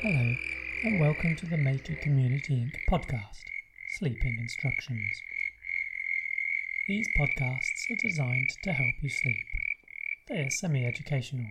Hello, 0.00 0.32
and 0.84 1.00
welcome 1.00 1.34
to 1.34 1.46
the 1.46 1.56
Make 1.56 1.90
It 1.90 2.00
Community 2.02 2.54
Inc. 2.54 2.76
podcast, 2.88 3.42
Sleeping 3.98 4.38
Instructions. 4.38 5.22
These 6.86 7.08
podcasts 7.18 7.90
are 7.90 7.96
designed 7.96 8.48
to 8.62 8.72
help 8.72 8.94
you 9.02 9.08
sleep. 9.08 9.44
They 10.28 10.38
are 10.38 10.50
semi 10.50 10.86
educational 10.86 11.50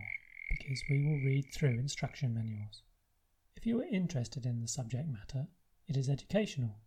because 0.50 0.82
we 0.90 1.04
will 1.04 1.20
read 1.26 1.52
through 1.52 1.72
instruction 1.72 2.34
manuals. 2.34 2.84
If 3.58 3.66
you 3.66 3.82
are 3.82 3.86
interested 3.92 4.46
in 4.46 4.62
the 4.62 4.70
subject 4.70 5.10
matter, 5.10 5.48
it 5.86 5.98
is 5.98 6.08
educational. 6.08 6.78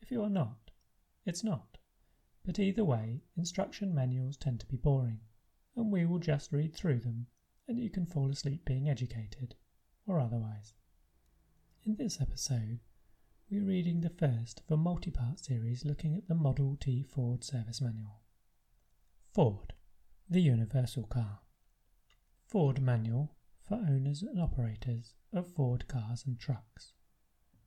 If 0.00 0.12
you 0.12 0.22
are 0.22 0.30
not, 0.30 0.70
it's 1.26 1.42
not. 1.42 1.78
But 2.46 2.60
either 2.60 2.84
way, 2.84 3.22
instruction 3.36 3.92
manuals 3.92 4.36
tend 4.36 4.60
to 4.60 4.66
be 4.66 4.76
boring, 4.76 5.18
and 5.74 5.90
we 5.90 6.06
will 6.06 6.20
just 6.20 6.52
read 6.52 6.76
through 6.76 7.00
them, 7.00 7.26
and 7.66 7.80
you 7.80 7.90
can 7.90 8.06
fall 8.06 8.30
asleep 8.30 8.64
being 8.64 8.88
educated, 8.88 9.56
or 10.06 10.20
otherwise. 10.20 10.74
In 11.88 11.96
this 11.96 12.20
episode, 12.20 12.80
we're 13.50 13.64
reading 13.64 14.02
the 14.02 14.10
first 14.10 14.60
of 14.60 14.70
a 14.70 14.76
multi 14.76 15.10
part 15.10 15.38
series 15.38 15.86
looking 15.86 16.14
at 16.14 16.28
the 16.28 16.34
Model 16.34 16.76
T 16.78 17.02
Ford 17.02 17.42
Service 17.42 17.80
Manual. 17.80 18.20
Ford, 19.32 19.72
the 20.28 20.42
Universal 20.42 21.04
Car. 21.04 21.38
Ford 22.46 22.82
Manual 22.82 23.34
for 23.66 23.76
owners 23.76 24.20
and 24.20 24.38
operators 24.38 25.14
of 25.32 25.50
Ford 25.50 25.88
cars 25.88 26.26
and 26.26 26.38
trucks. 26.38 26.92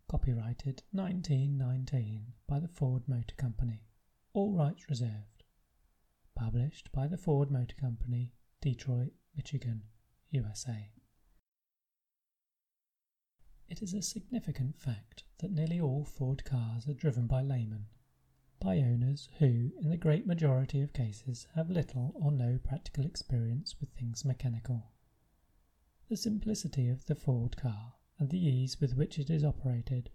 Copyrighted 0.07 0.83
1919 0.91 2.33
by 2.47 2.59
the 2.59 2.67
Ford 2.67 3.02
Motor 3.08 3.33
Company. 3.38 3.88
All 4.33 4.53
rights 4.53 4.88
reserved. 4.88 5.45
Published 6.35 6.91
by 6.91 7.08
the 7.08 7.17
Ford 7.17 7.49
Motor 7.49 7.75
Company, 7.75 8.33
Detroit, 8.61 9.13
Michigan, 9.35 9.81
USA. 10.30 10.92
It 13.72 13.81
is 13.81 13.94
a 13.94 14.02
significant 14.02 14.77
fact 14.77 15.23
that 15.38 15.53
nearly 15.53 15.80
all 15.80 16.03
Ford 16.03 16.44
cars 16.44 16.89
are 16.89 16.94
driven 16.94 17.25
by 17.25 17.41
laymen, 17.41 17.86
by 18.59 18.80
owners 18.80 19.30
who, 19.39 19.72
in 19.80 19.89
the 19.89 19.95
great 19.95 20.27
majority 20.27 20.81
of 20.81 20.91
cases, 20.91 21.47
have 21.55 21.69
little 21.69 22.11
or 22.16 22.33
no 22.33 22.59
practical 22.61 23.05
experience 23.05 23.80
with 23.80 23.89
things 23.92 24.25
mechanical. 24.25 24.92
The 26.09 26.17
simplicity 26.17 26.89
of 26.89 27.05
the 27.05 27.16
Ford 27.16 27.55
car 27.55 27.94
and 28.19 28.30
the 28.30 28.45
ease 28.45 28.81
with 28.81 28.97
which 28.97 29.17
it 29.17 29.30
is 29.30 29.45
operated 29.45 30.09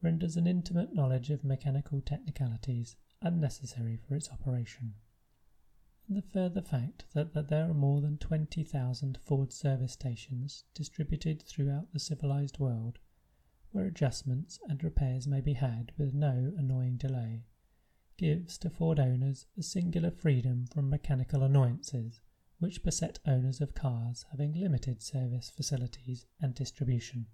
renders 0.00 0.36
an 0.36 0.46
intimate 0.46 0.94
knowledge 0.94 1.30
of 1.30 1.42
mechanical 1.42 2.02
technicalities 2.02 2.94
unnecessary 3.20 3.96
for 3.96 4.14
its 4.14 4.30
operation. 4.30 4.94
And 6.08 6.16
the 6.16 6.22
further 6.22 6.62
fact 6.62 7.04
that, 7.14 7.32
that 7.34 7.48
there 7.48 7.70
are 7.70 7.74
more 7.74 8.00
than 8.00 8.18
20,000 8.18 9.18
Ford 9.24 9.52
service 9.52 9.92
stations 9.92 10.64
distributed 10.74 11.42
throughout 11.42 11.92
the 11.92 12.00
civilized 12.00 12.58
world, 12.58 12.98
where 13.70 13.86
adjustments 13.86 14.58
and 14.68 14.82
repairs 14.82 15.26
may 15.26 15.40
be 15.40 15.54
had 15.54 15.92
with 15.96 16.12
no 16.12 16.52
annoying 16.56 16.96
delay, 16.96 17.44
gives 18.16 18.58
to 18.58 18.70
Ford 18.70 19.00
owners 19.00 19.46
a 19.56 19.62
singular 19.62 20.10
freedom 20.10 20.66
from 20.66 20.90
mechanical 20.90 21.42
annoyances 21.42 22.20
which 22.58 22.84
beset 22.84 23.18
owners 23.26 23.60
of 23.60 23.74
cars 23.74 24.24
having 24.30 24.52
limited 24.52 25.02
service 25.02 25.50
facilities 25.50 26.26
and 26.40 26.54
distribution. 26.54 27.26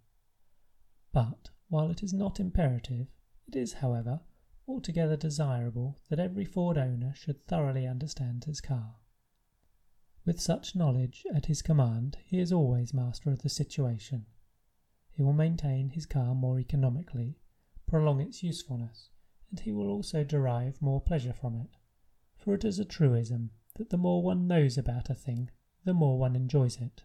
But 1.13 1.51
while 1.69 1.91
it 1.91 2.03
is 2.03 2.15
not 2.15 2.41
imperative, 2.41 3.09
it 3.47 3.55
is, 3.55 3.75
however, 3.75 4.21
altogether 4.69 5.17
desirable 5.17 5.99
that 6.11 6.21
every 6.21 6.45
Ford 6.45 6.77
owner 6.77 7.15
should 7.15 7.47
thoroughly 7.47 7.87
understand 7.87 8.45
his 8.45 8.61
car. 8.61 8.97
With 10.27 10.41
such 10.41 10.77
knowledge 10.77 11.25
at 11.35 11.47
his 11.47 11.63
command, 11.63 12.19
he 12.27 12.39
is 12.39 12.53
always 12.53 12.93
master 12.93 13.31
of 13.31 13.41
the 13.41 13.49
situation. 13.49 14.27
He 15.11 15.23
will 15.23 15.33
maintain 15.33 15.89
his 15.89 16.05
car 16.05 16.35
more 16.35 16.61
economically, 16.61 17.39
prolong 17.87 18.21
its 18.21 18.43
usefulness, 18.43 19.09
and 19.51 19.59
he 19.59 19.73
will 19.73 19.89
also 19.89 20.23
derive 20.23 20.83
more 20.83 21.01
pleasure 21.01 21.33
from 21.33 21.57
it. 21.57 21.79
For 22.37 22.55
it 22.55 22.65
is 22.65 22.79
a 22.79 22.85
truism 22.85 23.51
that 23.77 23.89
the 23.89 23.97
more 23.97 24.23
one 24.23 24.47
knows 24.47 24.77
about 24.77 25.09
a 25.09 25.15
thing, 25.15 25.51
the 25.85 25.95
more 25.95 26.19
one 26.19 26.37
enjoys 26.37 26.77
it. 26.77 27.05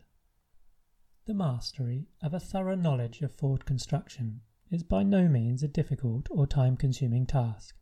The 1.25 1.34
mastery 1.34 2.09
of 2.22 2.34
a 2.34 2.40
thorough 2.40 2.75
knowledge 2.75 3.22
of 3.22 3.34
Ford 3.34 3.66
construction 3.66 4.41
is 4.73 4.84
by 4.84 5.03
no 5.03 5.28
means 5.28 5.63
a 5.63 5.67
difficult 5.67 6.28
or 6.31 6.47
time 6.47 6.75
consuming 6.75 7.25
task. 7.25 7.75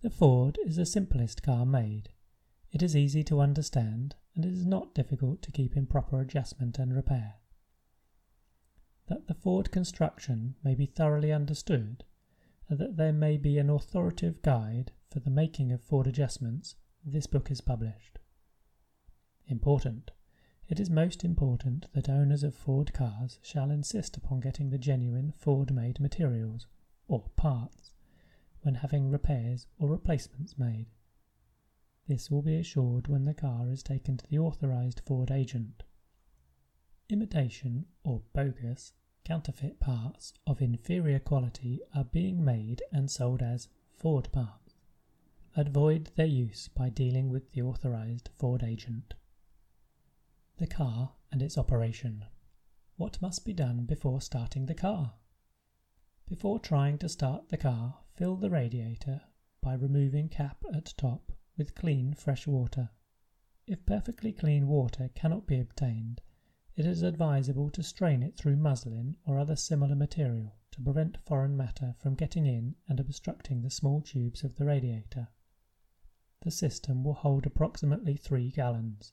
The 0.00 0.10
Ford 0.10 0.58
is 0.64 0.76
the 0.76 0.86
simplest 0.86 1.42
car 1.42 1.66
made. 1.66 2.10
It 2.70 2.82
is 2.82 2.96
easy 2.96 3.24
to 3.24 3.40
understand 3.40 4.14
and 4.34 4.44
it 4.44 4.52
is 4.52 4.64
not 4.64 4.94
difficult 4.94 5.42
to 5.42 5.50
keep 5.50 5.76
in 5.76 5.86
proper 5.86 6.20
adjustment 6.20 6.78
and 6.78 6.94
repair. 6.94 7.34
That 9.08 9.26
the 9.26 9.34
Ford 9.34 9.70
construction 9.70 10.54
may 10.62 10.74
be 10.74 10.86
thoroughly 10.86 11.32
understood 11.32 12.04
and 12.68 12.78
that 12.78 12.96
there 12.96 13.12
may 13.12 13.36
be 13.36 13.58
an 13.58 13.70
authoritative 13.70 14.42
guide 14.42 14.92
for 15.10 15.20
the 15.20 15.30
making 15.30 15.72
of 15.72 15.82
Ford 15.82 16.06
adjustments, 16.06 16.76
this 17.04 17.26
book 17.26 17.50
is 17.50 17.60
published. 17.60 18.18
Important. 19.46 20.10
It 20.68 20.78
is 20.78 20.90
most 20.90 21.24
important 21.24 21.86
that 21.94 22.10
owners 22.10 22.42
of 22.42 22.54
Ford 22.54 22.92
cars 22.92 23.38
shall 23.42 23.70
insist 23.70 24.18
upon 24.18 24.40
getting 24.40 24.68
the 24.68 24.76
genuine 24.76 25.32
Ford 25.32 25.72
made 25.72 25.98
materials, 25.98 26.66
or 27.06 27.24
parts, 27.36 27.94
when 28.60 28.74
having 28.74 29.08
repairs 29.08 29.66
or 29.78 29.88
replacements 29.88 30.58
made. 30.58 30.90
This 32.06 32.30
will 32.30 32.42
be 32.42 32.56
assured 32.56 33.08
when 33.08 33.24
the 33.24 33.32
car 33.32 33.70
is 33.70 33.82
taken 33.82 34.18
to 34.18 34.26
the 34.26 34.38
authorized 34.38 35.00
Ford 35.06 35.30
agent. 35.30 35.84
Imitation 37.08 37.86
or 38.04 38.20
bogus 38.34 38.92
counterfeit 39.24 39.80
parts 39.80 40.34
of 40.46 40.60
inferior 40.60 41.18
quality 41.18 41.80
are 41.94 42.04
being 42.04 42.44
made 42.44 42.82
and 42.92 43.10
sold 43.10 43.42
as 43.42 43.68
Ford 43.96 44.30
parts. 44.32 44.74
Avoid 45.56 46.10
their 46.16 46.26
use 46.26 46.68
by 46.68 46.90
dealing 46.90 47.30
with 47.30 47.52
the 47.52 47.62
authorized 47.62 48.28
Ford 48.38 48.62
agent. 48.62 49.14
The 50.58 50.66
car 50.66 51.14
and 51.30 51.40
its 51.40 51.56
operation. 51.56 52.24
What 52.96 53.22
must 53.22 53.44
be 53.44 53.52
done 53.52 53.84
before 53.84 54.20
starting 54.20 54.66
the 54.66 54.74
car? 54.74 55.14
Before 56.28 56.58
trying 56.58 56.98
to 56.98 57.08
start 57.08 57.48
the 57.48 57.56
car, 57.56 58.00
fill 58.16 58.34
the 58.34 58.50
radiator 58.50 59.20
by 59.62 59.74
removing 59.74 60.28
cap 60.28 60.64
at 60.74 60.94
top 60.96 61.30
with 61.56 61.76
clean 61.76 62.12
fresh 62.12 62.48
water. 62.48 62.90
If 63.68 63.86
perfectly 63.86 64.32
clean 64.32 64.66
water 64.66 65.10
cannot 65.14 65.46
be 65.46 65.60
obtained, 65.60 66.22
it 66.74 66.86
is 66.86 67.04
advisable 67.04 67.70
to 67.70 67.82
strain 67.84 68.24
it 68.24 68.36
through 68.36 68.56
muslin 68.56 69.16
or 69.24 69.38
other 69.38 69.54
similar 69.54 69.94
material 69.94 70.56
to 70.72 70.80
prevent 70.80 71.22
foreign 71.24 71.56
matter 71.56 71.94
from 72.00 72.16
getting 72.16 72.46
in 72.46 72.74
and 72.88 72.98
obstructing 72.98 73.62
the 73.62 73.70
small 73.70 74.02
tubes 74.02 74.42
of 74.42 74.56
the 74.56 74.64
radiator. 74.64 75.28
The 76.40 76.50
system 76.50 77.04
will 77.04 77.14
hold 77.14 77.46
approximately 77.46 78.16
3 78.16 78.50
gallons. 78.50 79.12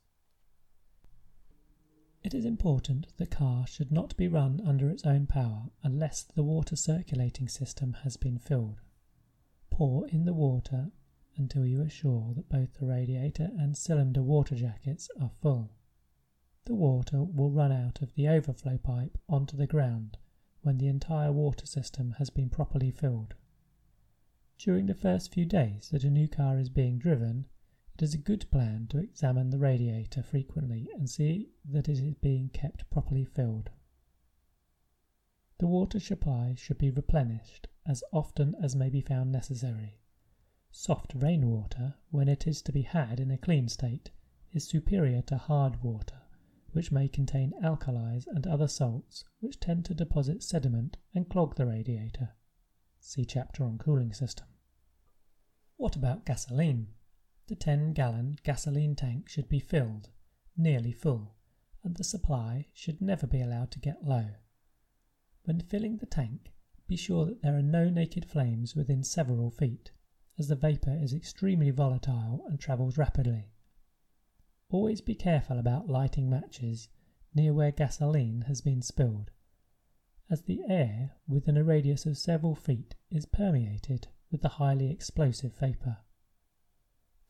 It 2.25 2.34
is 2.34 2.44
important 2.44 3.06
the 3.18 3.28
car 3.28 3.68
should 3.68 3.91
not 3.91 4.18
be 4.18 4.28
run 4.28 4.59
under 4.66 4.90
its 4.90 5.06
own 5.06 5.28
power 5.28 5.69
unless 5.84 6.24
the 6.24 6.44
water 6.44 6.75
circulating 6.75 7.47
system 7.47 7.94
has 8.02 8.18
been 8.18 8.40
filled. 8.40 8.81
Pour 9.69 10.08
in 10.08 10.25
the 10.25 10.34
water 10.34 10.90
until 11.38 11.68
you 11.68 11.84
are 11.84 11.88
sure 11.88 12.34
that 12.34 12.50
both 12.50 12.74
the 12.74 12.88
radiator 12.88 13.52
and 13.59 13.78
cylinder 13.78 14.24
water 14.24 14.56
jackets 14.56 15.08
are 15.22 15.30
full. 15.40 15.69
The 16.63 16.74
water 16.74 17.22
will 17.22 17.52
run 17.52 17.72
out 17.72 18.02
of 18.02 18.16
the 18.16 18.28
overflow 18.28 18.80
pipe 18.80 19.19
onto 19.30 19.56
the 19.56 19.68
ground 19.68 20.18
when 20.62 20.80
the 20.80 20.88
entire 20.88 21.31
water 21.31 21.68
system 21.68 22.16
has 22.18 22.31
been 22.31 22.50
properly 22.50 22.90
filled. 22.90 23.36
During 24.57 24.88
the 24.88 24.96
first 24.96 25.31
few 25.31 25.46
days 25.46 25.90
that 25.90 26.03
a 26.03 26.09
new 26.09 26.28
car 26.28 26.57
is 26.57 26.69
being 26.69 26.97
driven, 26.97 27.46
it 27.95 28.03
is 28.03 28.13
a 28.13 28.17
good 28.17 28.45
plan 28.51 28.88
to 28.89 28.97
examine 28.97 29.50
the 29.50 29.57
radiator 29.57 30.21
frequently 30.21 30.89
and 30.95 31.09
see 31.09 31.50
that 31.63 31.88
it 31.88 31.97
is 31.97 32.13
being 32.15 32.50
kept 32.50 32.89
properly 32.89 33.24
filled. 33.24 33.69
The 35.59 35.68
water 35.68 36.01
supply 36.01 36.56
should 36.57 36.77
be 36.77 36.89
replenished 36.89 37.69
as 37.86 38.03
often 38.12 38.53
as 38.62 38.75
may 38.75 38.89
be 38.89 39.00
found 39.00 39.31
necessary. 39.31 40.01
Soft 40.71 41.13
rainwater, 41.15 41.95
when 42.09 42.27
it 42.27 42.45
is 42.45 42.62
to 42.63 42.74
be 42.74 42.81
had 42.81 43.21
in 43.21 43.31
a 43.31 43.38
clean 43.38 43.69
state, 43.69 44.12
is 44.51 44.68
superior 44.68 45.21
to 45.21 45.38
hard 45.38 45.81
water, 45.81 46.21
which 46.74 46.92
may 46.92 47.07
contain 47.07 47.53
alkalis 47.63 48.27
and 48.27 48.45
other 48.45 48.68
salts 48.68 49.24
which 49.39 49.62
tend 49.62 49.86
to 49.86 49.94
deposit 49.94 50.44
sediment 50.44 50.97
and 51.13 51.30
clog 51.30 51.56
the 51.56 51.65
radiator. 51.65 52.31
See 53.00 53.24
chapter 53.24 53.63
on 53.63 53.77
cooling 53.77 54.12
system. 54.12 54.47
What 55.77 55.95
about 55.95 56.25
gasoline? 56.25 56.94
The 57.47 57.56
10 57.56 57.94
gallon 57.94 58.39
gasoline 58.44 58.95
tank 58.95 59.30
should 59.30 59.47
be 59.47 59.59
filled, 59.59 60.09
nearly 60.57 60.92
full, 60.92 61.36
and 61.83 61.95
the 61.95 62.03
supply 62.03 62.68
should 62.74 63.01
never 63.01 63.27
be 63.27 63.42
allowed 63.42 63.69
to 63.71 63.80
get 63.80 64.03
low. 64.03 64.30
When 65.44 65.59
filling 65.59 65.97
the 65.97 66.07
tank, 66.07 66.51
be 66.88 66.95
sure 66.95 67.25
that 67.25 67.42
there 67.44 67.56
are 67.56 67.62
no 67.62 67.89
naked 67.89 68.25
flames 68.25 68.75
within 68.75 69.03
several 69.03 69.51
feet, 69.51 69.92
as 70.39 70.47
the 70.47 70.56
vapour 70.56 70.97
is 70.97 71.13
extremely 71.13 71.69
volatile 71.69 72.44
and 72.47 72.59
travels 72.59 72.97
rapidly. 72.97 73.51
Always 74.69 75.01
be 75.01 75.13
careful 75.13 75.59
about 75.59 75.88
lighting 75.88 76.30
matches 76.30 76.89
near 77.36 77.53
where 77.53 77.71
gasoline 77.71 78.42
has 78.47 78.62
been 78.62 78.81
spilled. 78.81 79.30
as 80.30 80.42
the 80.44 80.63
air 80.68 81.12
within 81.27 81.57
a 81.57 81.63
radius 81.63 82.06
of 82.06 82.18
several 82.18 82.56
feet 82.56 82.95
is 83.12 83.25
permeated 83.25 84.07
with 84.31 84.42
the 84.42 84.50
highly 84.50 84.89
explosive 84.89 85.56
vapour. 85.56 85.97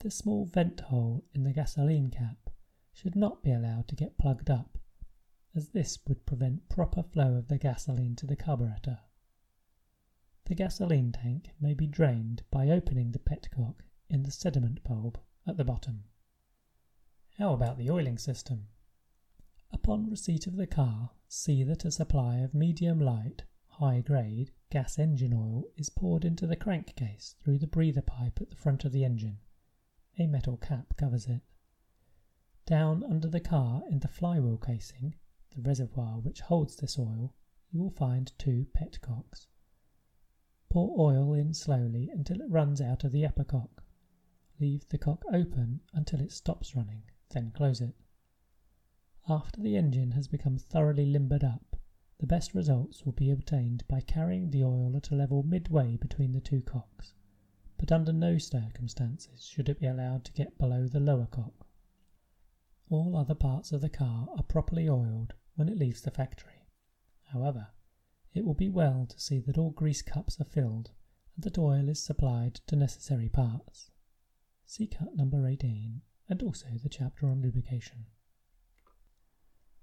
The 0.06 0.12
small 0.12 0.46
vent 0.46 0.82
hole 0.82 1.26
in 1.34 1.46
the 1.46 1.52
gasoline 1.52 2.12
cap 2.12 2.52
should 2.94 3.16
not 3.16 3.42
be 3.42 3.52
allowed 3.52 3.88
to 3.88 3.96
get 3.96 4.20
plugged 4.20 4.52
up, 4.52 4.78
as 5.56 5.70
this 5.70 5.98
would 6.06 6.28
prevent 6.28 6.70
proper 6.70 7.02
flow 7.02 7.34
of 7.34 7.48
the 7.48 7.58
gasoline 7.58 8.16
to 8.18 8.28
the 8.28 8.36
carburetor. 8.36 9.00
The 10.46 10.54
gasoline 10.54 11.12
tank 11.12 11.56
may 11.60 11.74
be 11.74 11.88
drained 11.88 12.44
by 12.52 12.70
opening 12.70 13.14
the 13.14 13.20
petcock 13.20 13.82
in 14.08 14.22
the 14.22 14.30
sediment 14.30 14.84
bulb 14.84 15.20
at 15.48 15.58
the 15.58 15.66
bottom. 15.66 16.04
How 17.40 17.54
about 17.54 17.80
the 17.80 17.90
oiling 17.90 18.20
system? 18.20 18.68
Upon 19.72 20.12
receipt 20.12 20.46
of 20.46 20.56
the 20.56 20.68
car, 20.68 21.14
see 21.28 21.64
that 21.64 21.84
a 21.84 21.90
supply 21.90 22.42
of 22.42 22.54
medium 22.54 23.00
light, 23.00 23.46
high 23.66 24.02
grade 24.02 24.52
gas 24.70 25.00
engine 25.00 25.34
oil 25.34 25.64
is 25.76 25.90
poured 25.90 26.24
into 26.24 26.46
the 26.46 26.56
crankcase 26.56 27.34
through 27.40 27.58
the 27.58 27.66
breather 27.66 28.04
pipe 28.04 28.40
at 28.40 28.52
the 28.52 28.56
front 28.56 28.86
of 28.86 28.92
the 28.92 29.04
engine. 29.04 29.40
A 30.18 30.28
metal 30.28 30.56
cap 30.56 30.96
covers 30.96 31.28
it. 31.28 31.42
Down 32.66 33.04
under 33.04 33.28
the 33.28 33.42
car 33.42 33.84
in 33.90 34.00
the 34.00 34.08
flywheel 34.08 34.58
casing, 34.58 35.16
the 35.52 35.62
reservoir 35.62 36.20
which 36.20 36.40
holds 36.40 36.78
this 36.78 36.98
oil, 36.98 37.34
you 37.70 37.82
will 37.82 37.90
find 37.90 38.32
two 38.38 38.66
petcocks. 38.74 39.48
Pour 40.70 40.98
oil 40.98 41.34
in 41.34 41.54
slowly 41.54 42.10
until 42.10 42.40
it 42.40 42.50
runs 42.50 42.80
out 42.80 43.04
of 43.04 43.12
the 43.12 43.26
upper 43.26 43.44
cock. 43.44 43.84
Leave 44.58 44.88
the 44.88 44.98
cock 44.98 45.24
open 45.34 45.82
until 45.94 46.22
it 46.22 46.32
stops 46.32 46.76
running, 46.76 47.04
then 47.32 47.52
close 47.52 47.82
it. 47.82 47.96
After 49.28 49.60
the 49.60 49.76
engine 49.76 50.12
has 50.12 50.30
become 50.30 50.58
thoroughly 50.58 51.06
limbered 51.06 51.44
up, 51.44 51.76
the 52.20 52.28
best 52.28 52.54
results 52.54 53.06
will 53.06 53.12
be 53.12 53.32
obtained 53.32 53.86
by 53.90 54.00
carrying 54.00 54.52
the 54.52 54.64
oil 54.64 54.96
at 54.96 55.12
a 55.12 55.16
level 55.16 55.44
midway 55.44 55.98
between 55.98 56.32
the 56.32 56.40
two 56.40 56.62
cocks, 56.62 57.14
but 57.78 57.92
under 57.92 58.14
no 58.14 58.38
circumstances 58.38 59.46
should 59.46 59.70
it 59.70 59.80
be 59.80 59.88
allowed 59.88 60.24
to 60.26 60.34
get 60.34 60.58
below 60.58 60.88
the 60.88 61.00
lower 61.00 61.28
cock. 61.28 61.68
All 62.90 63.16
other 63.18 63.36
parts 63.36 63.72
of 63.72 63.82
the 63.82 63.90
car 63.90 64.28
are 64.38 64.44
properly 64.44 64.88
oiled 64.88 65.34
when 65.56 65.70
it 65.70 65.78
leaves 65.78 66.02
the 66.02 66.12
factory. 66.12 66.68
However, 67.24 67.68
it 68.34 68.46
will 68.46 68.54
be 68.54 68.70
well 68.70 69.06
to 69.08 69.20
see 69.20 69.40
that 69.40 69.58
all 69.58 69.72
grease 69.72 70.02
cups 70.02 70.40
are 70.40 70.46
filled 70.46 70.92
and 71.36 71.44
that 71.44 71.58
oil 71.58 71.90
is 71.90 72.04
supplied 72.04 72.56
to 72.68 72.76
necessary 72.76 73.30
parts. 73.30 73.92
See 74.66 74.88
cut 74.88 75.16
number 75.16 75.48
18 75.48 76.02
and 76.30 76.44
also 76.44 76.68
the 76.82 76.90
chapter 76.90 77.28
on 77.28 77.42
lubrication. 77.42 78.06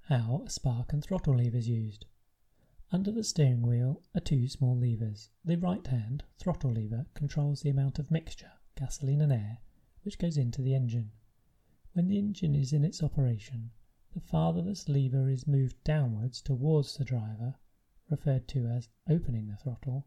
How 0.02 0.42
a 0.46 0.50
spark 0.50 0.92
and 0.92 1.02
throttle 1.02 1.36
lever 1.36 1.56
is 1.56 1.68
used. 1.68 2.06
Under 2.94 3.10
the 3.10 3.24
steering 3.24 3.62
wheel 3.62 4.02
are 4.14 4.20
two 4.20 4.46
small 4.48 4.76
levers. 4.76 5.30
The 5.46 5.56
right 5.56 5.86
hand 5.86 6.24
throttle 6.36 6.72
lever 6.72 7.06
controls 7.14 7.62
the 7.62 7.70
amount 7.70 7.98
of 7.98 8.10
mixture, 8.10 8.52
gasoline 8.74 9.22
and 9.22 9.32
air, 9.32 9.60
which 10.02 10.18
goes 10.18 10.36
into 10.36 10.60
the 10.60 10.74
engine. 10.74 11.10
When 11.94 12.08
the 12.08 12.18
engine 12.18 12.54
is 12.54 12.70
in 12.70 12.84
its 12.84 13.02
operation, 13.02 13.70
the 14.12 14.20
farther 14.20 14.60
this 14.60 14.90
lever 14.90 15.30
is 15.30 15.46
moved 15.46 15.82
downwards 15.84 16.42
towards 16.42 16.98
the 16.98 17.04
driver, 17.06 17.54
referred 18.10 18.46
to 18.48 18.66
as 18.66 18.90
opening 19.08 19.48
the 19.48 19.56
throttle, 19.56 20.06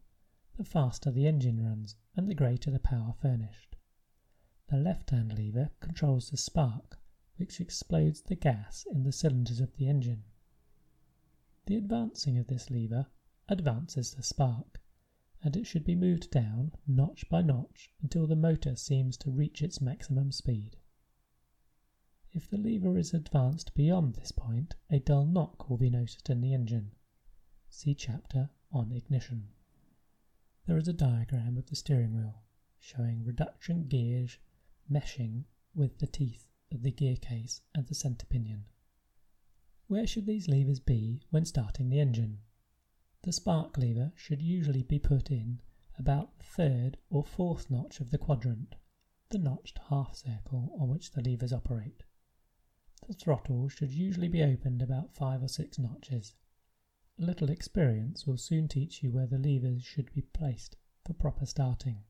the 0.55 0.63
faster 0.63 1.09
the 1.09 1.25
engine 1.25 1.65
runs 1.65 1.95
and 2.15 2.29
the 2.29 2.35
greater 2.35 2.69
the 2.69 2.77
power 2.77 3.15
furnished. 3.19 3.75
The 4.67 4.77
left 4.77 5.09
hand 5.09 5.33
lever 5.35 5.71
controls 5.79 6.29
the 6.29 6.37
spark, 6.37 6.99
which 7.37 7.59
explodes 7.59 8.21
the 8.21 8.35
gas 8.35 8.85
in 8.85 9.01
the 9.01 9.11
cylinders 9.11 9.59
of 9.59 9.75
the 9.77 9.87
engine. 9.87 10.25
The 11.67 11.77
advancing 11.77 12.37
of 12.37 12.45
this 12.45 12.69
lever 12.69 13.07
advances 13.49 14.13
the 14.13 14.21
spark, 14.21 14.79
and 15.41 15.55
it 15.57 15.65
should 15.65 15.83
be 15.83 15.95
moved 15.95 16.29
down 16.29 16.73
notch 16.87 17.27
by 17.27 17.41
notch 17.41 17.91
until 18.01 18.27
the 18.27 18.35
motor 18.35 18.75
seems 18.75 19.17
to 19.17 19.31
reach 19.31 19.63
its 19.63 19.81
maximum 19.81 20.31
speed. 20.31 20.77
If 22.31 22.49
the 22.49 22.57
lever 22.57 22.97
is 22.97 23.13
advanced 23.13 23.73
beyond 23.73 24.13
this 24.13 24.31
point, 24.31 24.75
a 24.89 24.99
dull 24.99 25.25
knock 25.25 25.69
will 25.69 25.77
be 25.77 25.89
noticed 25.89 26.29
in 26.29 26.41
the 26.41 26.53
engine. 26.53 26.91
See 27.69 27.95
chapter 27.95 28.51
on 28.71 28.91
ignition. 28.91 29.49
There 30.67 30.77
is 30.77 30.87
a 30.87 30.93
diagram 30.93 31.57
of 31.57 31.67
the 31.67 31.75
steering 31.75 32.13
wheel 32.13 32.43
showing 32.77 33.23
reduction 33.23 33.87
gears 33.87 34.37
meshing 34.87 35.45
with 35.73 35.97
the 35.97 36.07
teeth 36.07 36.45
of 36.71 36.83
the 36.83 36.91
gear 36.91 37.15
case 37.15 37.61
and 37.73 37.87
the 37.87 37.95
centre 37.95 38.27
pinion. 38.27 38.65
Where 39.87 40.07
should 40.07 40.25
these 40.25 40.47
levers 40.47 40.79
be 40.79 41.21
when 41.29 41.45
starting 41.45 41.89
the 41.89 41.99
engine? 41.99 42.39
The 43.21 43.31
spark 43.31 43.77
lever 43.77 44.13
should 44.15 44.41
usually 44.41 44.81
be 44.81 44.97
put 44.97 45.29
in 45.29 45.61
about 45.99 46.39
the 46.39 46.43
third 46.45 46.97
or 47.11 47.23
fourth 47.23 47.69
notch 47.69 47.99
of 47.99 48.09
the 48.09 48.17
quadrant, 48.17 48.73
the 49.29 49.37
notched 49.37 49.77
half 49.89 50.15
circle 50.15 50.75
on 50.79 50.89
which 50.89 51.11
the 51.11 51.21
levers 51.21 51.53
operate. 51.53 52.03
The 53.07 53.13
throttle 53.13 53.69
should 53.69 53.91
usually 53.91 54.27
be 54.27 54.41
opened 54.41 54.81
about 54.81 55.13
five 55.13 55.43
or 55.43 55.47
six 55.47 55.77
notches. 55.77 56.33
A 57.19 57.23
little 57.23 57.51
experience 57.51 58.25
will 58.25 58.37
soon 58.37 58.67
teach 58.67 59.03
you 59.03 59.11
where 59.11 59.27
the 59.27 59.37
levers 59.37 59.83
should 59.83 60.11
be 60.13 60.23
placed 60.23 60.77
for 61.05 61.13
proper 61.13 61.45
starting. 61.45 62.03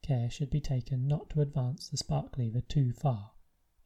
Care 0.00 0.30
should 0.30 0.48
be 0.48 0.60
taken 0.60 1.06
not 1.06 1.28
to 1.30 1.42
advance 1.42 1.88
the 1.88 1.98
spark 1.98 2.38
lever 2.38 2.62
too 2.62 2.92
far, 2.92 3.32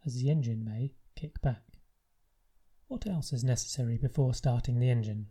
as 0.04 0.14
the 0.14 0.30
engine 0.30 0.64
may 0.64 0.94
kick 1.16 1.42
back. 1.42 1.75
What 2.88 3.06
else 3.06 3.32
is 3.32 3.42
necessary 3.42 3.98
before 3.98 4.32
starting 4.32 4.78
the 4.78 4.90
engine? 4.90 5.26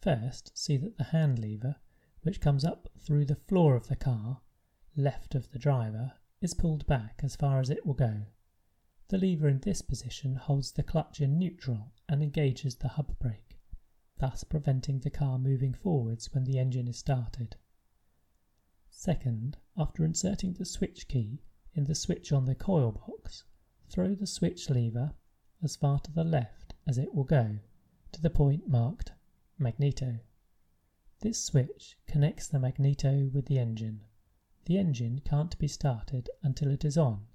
First, 0.00 0.56
see 0.56 0.76
that 0.76 0.98
the 0.98 1.04
hand 1.04 1.38
lever, 1.38 1.76
which 2.22 2.40
comes 2.40 2.64
up 2.64 2.88
through 2.98 3.24
the 3.24 3.34
floor 3.34 3.76
of 3.76 3.88
the 3.88 3.96
car, 3.96 4.42
left 4.94 5.34
of 5.34 5.50
the 5.50 5.58
driver, 5.58 6.12
is 6.40 6.54
pulled 6.54 6.86
back 6.86 7.20
as 7.22 7.34
far 7.34 7.60
as 7.60 7.70
it 7.70 7.86
will 7.86 7.94
go. 7.94 8.26
The 9.08 9.18
lever 9.18 9.48
in 9.48 9.60
this 9.60 9.82
position 9.82 10.36
holds 10.36 10.72
the 10.72 10.82
clutch 10.82 11.20
in 11.20 11.38
neutral 11.38 11.92
and 12.08 12.22
engages 12.22 12.76
the 12.76 12.88
hub 12.88 13.18
brake, 13.18 13.58
thus 14.18 14.44
preventing 14.44 15.00
the 15.00 15.10
car 15.10 15.38
moving 15.38 15.72
forwards 15.72 16.32
when 16.34 16.44
the 16.44 16.58
engine 16.58 16.88
is 16.88 16.98
started. 16.98 17.56
Second, 18.90 19.56
after 19.76 20.04
inserting 20.04 20.52
the 20.52 20.64
switch 20.64 21.08
key 21.08 21.42
in 21.74 21.84
the 21.84 21.94
switch 21.94 22.32
on 22.32 22.44
the 22.44 22.54
coil 22.54 22.92
box, 22.92 23.44
Throw 23.88 24.16
the 24.16 24.26
switch 24.26 24.68
lever 24.68 25.14
as 25.62 25.76
far 25.76 26.00
to 26.00 26.10
the 26.10 26.24
left 26.24 26.65
as 26.86 26.98
it 26.98 27.14
will 27.14 27.24
go, 27.24 27.58
to 28.12 28.22
the 28.22 28.30
point 28.30 28.68
marked 28.68 29.12
Magneto. 29.58 30.20
This 31.20 31.42
switch 31.42 31.96
connects 32.06 32.46
the 32.46 32.58
magneto 32.58 33.30
with 33.32 33.46
the 33.46 33.58
engine. 33.58 34.02
The 34.66 34.78
engine 34.78 35.20
can't 35.24 35.58
be 35.58 35.68
started 35.68 36.28
until 36.42 36.70
it 36.70 36.84
is 36.84 36.98
on, 36.98 37.26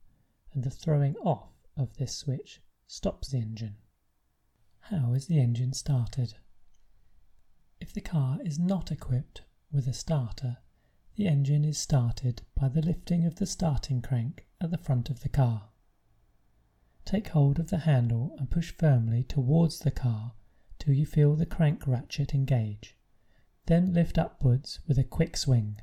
and 0.54 0.64
the 0.64 0.70
throwing 0.70 1.16
off 1.18 1.50
of 1.76 1.98
this 1.98 2.16
switch 2.16 2.62
stops 2.88 3.30
the 3.30 3.40
engine. 3.40 3.78
How 4.80 5.14
is 5.14 5.28
the 5.28 5.40
engine 5.40 5.74
started? 5.74 6.36
If 7.80 7.94
the 7.94 8.02
car 8.02 8.40
is 8.44 8.60
not 8.60 8.92
equipped 8.92 9.42
with 9.72 9.88
a 9.88 9.94
starter, 9.94 10.58
the 11.16 11.28
engine 11.28 11.66
is 11.66 11.78
started 11.78 12.44
by 12.54 12.70
the 12.70 12.82
lifting 12.82 13.26
of 13.26 13.36
the 13.36 13.46
starting 13.46 14.02
crank 14.02 14.46
at 14.60 14.72
the 14.72 14.78
front 14.78 15.10
of 15.10 15.22
the 15.22 15.30
car. 15.30 15.71
Take 17.06 17.30
hold 17.30 17.60
of 17.60 17.70
the 17.70 17.80
handle 17.80 18.36
and 18.38 18.50
push 18.50 18.72
firmly 18.72 19.24
towards 19.24 19.80
the 19.80 19.92
car 19.92 20.34
till 20.80 20.94
you 20.94 21.06
feel 21.06 21.36
the 21.36 21.46
crank 21.46 21.86
ratchet 21.86 22.34
engage. 22.34 22.96
Then 23.66 23.94
lift 23.94 24.18
upwards 24.18 24.80
with 24.88 24.98
a 24.98 25.04
quick 25.04 25.38
swing. 25.38 25.82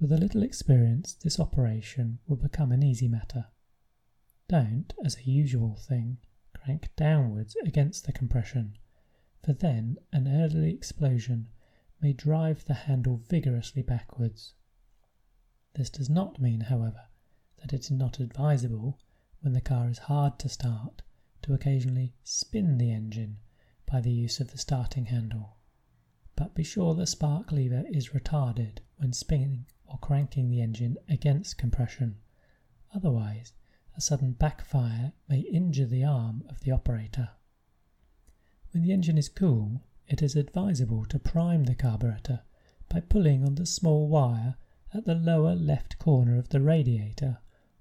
With 0.00 0.12
a 0.12 0.18
little 0.18 0.42
experience, 0.42 1.14
this 1.14 1.40
operation 1.40 2.18
will 2.26 2.36
become 2.36 2.72
an 2.72 2.82
easy 2.82 3.08
matter. 3.08 3.46
Don't, 4.48 4.92
as 5.04 5.16
a 5.16 5.30
usual 5.30 5.74
thing, 5.76 6.18
crank 6.54 6.90
downwards 6.96 7.56
against 7.64 8.06
the 8.06 8.12
compression, 8.12 8.78
for 9.42 9.52
then 9.52 9.98
an 10.12 10.28
early 10.28 10.72
explosion 10.72 11.48
may 12.00 12.12
drive 12.12 12.64
the 12.64 12.74
handle 12.74 13.22
vigorously 13.28 13.82
backwards. 13.82 14.54
This 15.74 15.90
does 15.90 16.08
not 16.08 16.40
mean, 16.40 16.60
however, 16.62 17.08
that 17.58 17.72
it 17.72 17.80
is 17.80 17.90
not 17.90 18.20
advisable 18.20 18.98
when 19.40 19.52
the 19.52 19.60
car 19.60 19.88
is 19.88 19.98
hard 19.98 20.38
to 20.38 20.48
start, 20.48 21.02
to 21.42 21.54
occasionally 21.54 22.12
spin 22.24 22.78
the 22.78 22.90
engine 22.90 23.38
by 23.86 24.00
the 24.00 24.10
use 24.10 24.40
of 24.40 24.50
the 24.50 24.58
starting 24.58 25.06
handle. 25.06 25.56
But 26.36 26.54
be 26.54 26.62
sure 26.62 26.94
the 26.94 27.06
spark 27.06 27.52
lever 27.52 27.84
is 27.88 28.10
retarded 28.10 28.78
when 28.96 29.12
spinning 29.12 29.66
or 29.86 29.98
cranking 29.98 30.50
the 30.50 30.60
engine 30.60 30.98
against 31.08 31.58
compression. 31.58 32.16
Otherwise, 32.94 33.52
a 33.96 34.00
sudden 34.00 34.32
backfire 34.32 35.12
may 35.28 35.40
injure 35.40 35.86
the 35.86 36.04
arm 36.04 36.44
of 36.48 36.60
the 36.60 36.70
operator. 36.70 37.30
When 38.72 38.82
the 38.82 38.92
engine 38.92 39.18
is 39.18 39.28
cool, 39.28 39.82
it 40.06 40.22
is 40.22 40.36
advisable 40.36 41.04
to 41.06 41.18
prime 41.18 41.64
the 41.64 41.74
carburetor 41.74 42.42
by 42.88 43.00
pulling 43.00 43.44
on 43.44 43.54
the 43.54 43.66
small 43.66 44.08
wire 44.08 44.56
at 44.92 45.04
the 45.04 45.14
lower 45.14 45.54
left 45.54 45.98
corner 45.98 46.36
of 46.36 46.48
the 46.50 46.60
radiator 46.60 47.38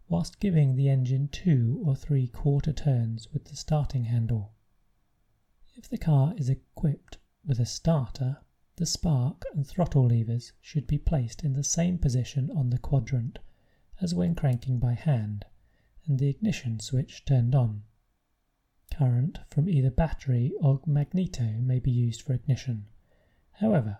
whilst 0.09 0.39
giving 0.39 0.75
the 0.75 0.89
engine 0.89 1.27
two 1.27 1.81
or 1.85 1.95
three 1.95 2.27
quarter 2.27 2.71
turns 2.71 3.31
with 3.33 3.45
the 3.45 3.55
starting 3.55 4.05
handle. 4.05 4.53
If 5.75 5.89
the 5.89 5.97
car 5.97 6.33
is 6.37 6.49
equipped 6.49 7.17
With 7.47 7.59
a 7.61 7.65
starter, 7.65 8.39
the 8.75 8.85
spark 8.85 9.45
and 9.53 9.65
throttle 9.65 10.05
levers 10.05 10.51
should 10.59 10.85
be 10.85 10.97
placed 10.97 11.45
in 11.45 11.53
the 11.53 11.63
same 11.63 11.97
position 11.97 12.51
on 12.51 12.69
the 12.69 12.77
quadrant 12.77 13.39
as 14.01 14.13
when 14.13 14.35
cranking 14.35 14.79
by 14.79 14.95
hand, 14.95 15.45
and 16.05 16.19
the 16.19 16.27
ignition 16.27 16.81
switch 16.81 17.23
turned 17.23 17.55
on. 17.55 17.83
Current 18.91 19.39
from 19.49 19.69
either 19.69 19.89
battery 19.89 20.51
or 20.59 20.81
magneto 20.85 21.61
may 21.61 21.79
be 21.79 21.91
used 21.91 22.21
for 22.21 22.33
ignition. 22.33 22.87
However, 23.53 23.99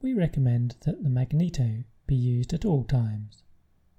we 0.00 0.14
recommend 0.14 0.76
that 0.80 1.02
the 1.02 1.10
magneto 1.10 1.84
be 2.06 2.16
used 2.16 2.54
at 2.54 2.64
all 2.64 2.84
times. 2.84 3.42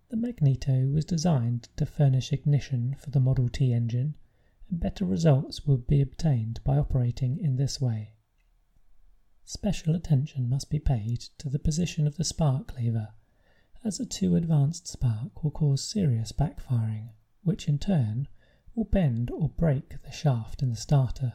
The 0.09 0.15
magneto 0.15 0.87
was 0.87 1.03
designed 1.03 1.67
to 1.75 1.85
furnish 1.85 2.31
ignition 2.31 2.95
for 2.97 3.09
the 3.09 3.19
Model 3.19 3.49
T 3.49 3.73
engine, 3.73 4.15
and 4.69 4.79
better 4.79 5.03
results 5.03 5.67
will 5.67 5.79
be 5.79 5.99
obtained 5.99 6.63
by 6.63 6.77
operating 6.77 7.37
in 7.37 7.57
this 7.57 7.81
way. 7.81 8.13
Special 9.43 9.95
attention 9.95 10.47
must 10.47 10.69
be 10.69 10.79
paid 10.79 11.19
to 11.39 11.49
the 11.49 11.59
position 11.59 12.07
of 12.07 12.15
the 12.15 12.23
spark 12.23 12.73
lever, 12.77 13.15
as 13.83 13.99
a 13.99 14.05
too 14.05 14.37
advanced 14.37 14.87
spark 14.87 15.43
will 15.43 15.51
cause 15.51 15.83
serious 15.83 16.31
backfiring, 16.31 17.09
which 17.43 17.67
in 17.67 17.77
turn 17.77 18.29
will 18.75 18.85
bend 18.85 19.29
or 19.29 19.49
break 19.49 20.01
the 20.03 20.11
shaft 20.11 20.63
in 20.63 20.69
the 20.69 20.77
starter. 20.77 21.33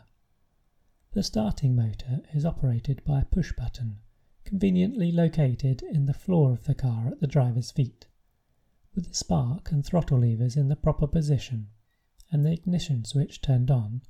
The 1.11 1.23
starting 1.23 1.77
motor 1.77 2.23
is 2.33 2.47
operated 2.47 3.05
by 3.05 3.21
a 3.21 3.27
push 3.27 3.53
button, 3.53 3.99
conveniently 4.45 5.13
located 5.13 5.83
in 5.83 6.07
the 6.07 6.15
floor 6.15 6.53
of 6.53 6.65
the 6.65 6.75
car 6.75 7.09
at 7.09 7.21
the 7.21 7.27
driver's 7.27 7.71
feet 7.71 8.07
with 8.95 9.09
the 9.09 9.15
spark 9.15 9.71
and 9.71 9.85
throttle 9.85 10.19
levers 10.19 10.57
in 10.57 10.69
the 10.69 10.77
proper 10.77 11.07
position 11.07 11.69
and 12.31 12.45
the 12.45 12.53
ignition 12.53 13.05
switch 13.05 13.41
turned 13.41 13.71
on, 13.71 14.03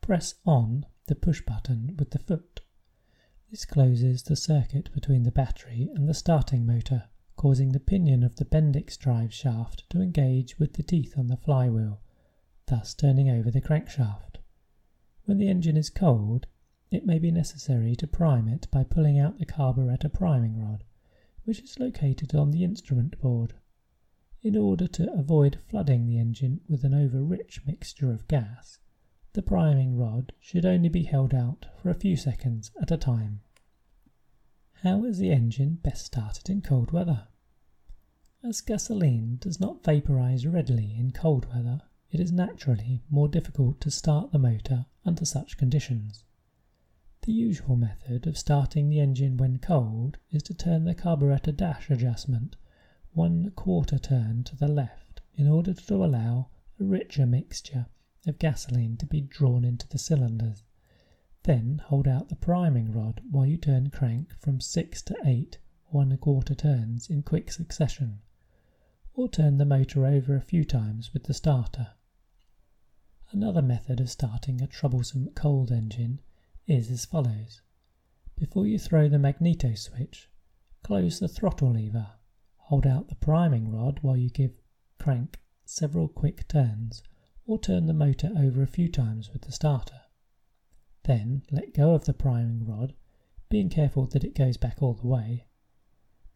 press 0.00 0.34
on 0.44 0.86
the 1.06 1.14
push 1.14 1.40
button 1.40 1.96
with 1.98 2.10
the 2.10 2.18
foot. 2.18 2.60
This 3.50 3.64
closes 3.64 4.22
the 4.22 4.36
circuit 4.36 4.92
between 4.92 5.24
the 5.24 5.32
battery 5.32 5.90
and 5.94 6.08
the 6.08 6.14
starting 6.14 6.64
motor, 6.64 7.04
causing 7.36 7.72
the 7.72 7.80
pinion 7.80 8.22
of 8.22 8.36
the 8.36 8.44
Bendix 8.44 8.96
drive 8.96 9.32
shaft 9.32 9.88
to 9.90 10.00
engage 10.00 10.58
with 10.58 10.74
the 10.74 10.82
teeth 10.82 11.18
on 11.18 11.26
the 11.26 11.36
flywheel, 11.36 12.00
thus 12.66 12.94
turning 12.94 13.28
over 13.28 13.50
the 13.50 13.60
crankshaft. 13.60 14.38
When 15.24 15.38
the 15.38 15.48
engine 15.48 15.76
is 15.76 15.90
cold, 15.90 16.46
it 16.90 17.04
may 17.04 17.18
be 17.18 17.30
necessary 17.32 17.96
to 17.96 18.06
prime 18.06 18.48
it 18.48 18.68
by 18.70 18.84
pulling 18.84 19.18
out 19.18 19.38
the 19.38 19.46
carburetor 19.46 20.08
priming 20.08 20.60
rod, 20.60 20.84
which 21.44 21.60
is 21.60 21.80
located 21.80 22.34
on 22.34 22.50
the 22.50 22.64
instrument 22.64 23.20
board 23.20 23.54
in 24.46 24.56
order 24.56 24.86
to 24.86 25.12
avoid 25.12 25.58
flooding 25.66 26.06
the 26.06 26.20
engine 26.20 26.60
with 26.68 26.84
an 26.84 26.94
over-rich 26.94 27.62
mixture 27.66 28.12
of 28.12 28.28
gas, 28.28 28.78
the 29.32 29.42
priming 29.42 29.96
rod 29.96 30.32
should 30.38 30.64
only 30.64 30.88
be 30.88 31.02
held 31.02 31.34
out 31.34 31.66
for 31.82 31.90
a 31.90 31.94
few 31.94 32.16
seconds 32.16 32.70
at 32.80 32.92
a 32.92 32.96
time. 32.96 33.40
How 34.84 35.04
is 35.04 35.18
the 35.18 35.32
engine 35.32 35.80
best 35.82 36.06
started 36.06 36.48
in 36.48 36.62
cold 36.62 36.92
weather? 36.92 37.26
As 38.44 38.60
gasoline 38.60 39.38
does 39.40 39.58
not 39.58 39.82
vaporize 39.82 40.46
readily 40.46 40.94
in 40.96 41.10
cold 41.10 41.52
weather, 41.52 41.80
it 42.12 42.20
is 42.20 42.30
naturally 42.30 43.02
more 43.10 43.26
difficult 43.26 43.80
to 43.80 43.90
start 43.90 44.30
the 44.30 44.38
motor 44.38 44.86
under 45.04 45.24
such 45.24 45.58
conditions. 45.58 46.22
The 47.22 47.32
usual 47.32 47.74
method 47.74 48.28
of 48.28 48.38
starting 48.38 48.90
the 48.90 49.00
engine 49.00 49.38
when 49.38 49.58
cold 49.58 50.18
is 50.30 50.44
to 50.44 50.54
turn 50.54 50.84
the 50.84 50.94
carburetor 50.94 51.50
dash 51.50 51.90
adjustment 51.90 52.54
one 53.16 53.50
quarter 53.52 53.96
turn 53.98 54.44
to 54.44 54.54
the 54.56 54.68
left 54.68 55.22
in 55.36 55.48
order 55.48 55.72
to 55.72 56.04
allow 56.04 56.50
a 56.78 56.84
richer 56.84 57.24
mixture 57.24 57.86
of 58.26 58.38
gasoline 58.38 58.94
to 58.94 59.06
be 59.06 59.22
drawn 59.22 59.64
into 59.64 59.88
the 59.88 59.96
cylinders. 59.98 60.64
Then 61.44 61.80
hold 61.86 62.06
out 62.06 62.28
the 62.28 62.36
priming 62.36 62.92
rod 62.92 63.22
while 63.30 63.46
you 63.46 63.56
turn 63.56 63.88
crank 63.88 64.34
from 64.38 64.60
6 64.60 65.00
to 65.04 65.16
8 65.24 65.56
one 65.86 66.14
quarter 66.18 66.54
turns 66.54 67.08
in 67.08 67.22
quick 67.22 67.50
succession, 67.50 68.20
or 69.14 69.30
turn 69.30 69.56
the 69.56 69.64
motor 69.64 70.04
over 70.04 70.36
a 70.36 70.42
few 70.42 70.62
times 70.62 71.14
with 71.14 71.24
the 71.24 71.32
starter. 71.32 71.92
Another 73.30 73.62
method 73.62 73.98
of 73.98 74.10
starting 74.10 74.60
a 74.60 74.66
troublesome 74.66 75.30
cold 75.30 75.72
engine 75.72 76.20
is 76.66 76.90
as 76.90 77.06
follows. 77.06 77.62
Before 78.36 78.66
you 78.66 78.78
throw 78.78 79.08
the 79.08 79.18
magneto 79.18 79.74
switch, 79.74 80.28
close 80.82 81.18
the 81.18 81.28
throttle 81.28 81.70
lever 81.70 82.08
Hold 82.66 82.84
out 82.84 83.06
the 83.06 83.14
priming 83.14 83.70
rod 83.70 84.00
while 84.02 84.16
you 84.16 84.28
give 84.28 84.60
crank 84.98 85.38
several 85.64 86.08
quick 86.08 86.48
turns 86.48 87.00
or 87.46 87.60
turn 87.60 87.86
the 87.86 87.92
motor 87.92 88.32
over 88.36 88.60
a 88.60 88.66
few 88.66 88.88
times 88.88 89.32
with 89.32 89.42
the 89.42 89.52
starter. 89.52 90.00
Then 91.04 91.44
let 91.52 91.74
go 91.74 91.94
of 91.94 92.06
the 92.06 92.12
priming 92.12 92.66
rod, 92.66 92.96
being 93.48 93.68
careful 93.68 94.06
that 94.08 94.24
it 94.24 94.34
goes 94.34 94.56
back 94.56 94.82
all 94.82 94.94
the 94.94 95.06
way. 95.06 95.46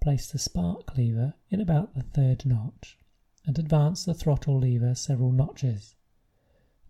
Place 0.01 0.31
the 0.31 0.39
spark 0.39 0.97
lever 0.97 1.35
in 1.49 1.61
about 1.61 1.95
the 1.95 2.05
third 2.05 2.47
notch 2.47 2.97
and 3.45 3.59
advance 3.59 4.05
the 4.05 4.15
throttle 4.15 4.57
lever 4.57 4.95
several 4.95 5.33
notches. 5.33 5.97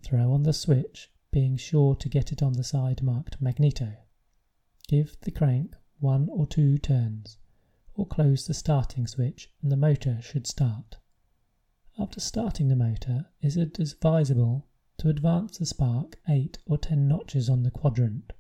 Throw 0.02 0.35
on 0.35 0.42
the 0.42 0.52
switch, 0.52 1.11
being 1.30 1.56
sure 1.56 1.97
to 1.97 2.11
get 2.11 2.30
it 2.30 2.42
on 2.42 2.52
the 2.52 2.62
side 2.62 3.02
marked 3.02 3.40
magneto. 3.40 3.97
Give 4.87 5.16
the 5.23 5.30
crank 5.30 5.76
one 5.99 6.28
or 6.28 6.47
two 6.47 6.76
turns 6.76 7.38
or 7.94 8.06
close 8.06 8.47
the 8.47 8.54
starting 8.54 9.06
switch 9.06 9.50
and 9.62 9.70
the 9.73 9.76
motor 9.76 10.20
should 10.23 10.47
start. 10.47 10.97
After 11.99 12.20
starting 12.20 12.68
the 12.68 12.76
motor, 12.76 13.26
is 13.40 13.56
it 13.56 13.78
advisable 13.78 14.66
to 14.99 15.09
advance 15.09 15.59
the 15.59 15.66
spark 15.66 16.18
8 16.28 16.59
or 16.66 16.76
10 16.76 17.09
notches 17.09 17.49
on 17.49 17.62
the 17.62 17.70
quadrant 17.70 18.32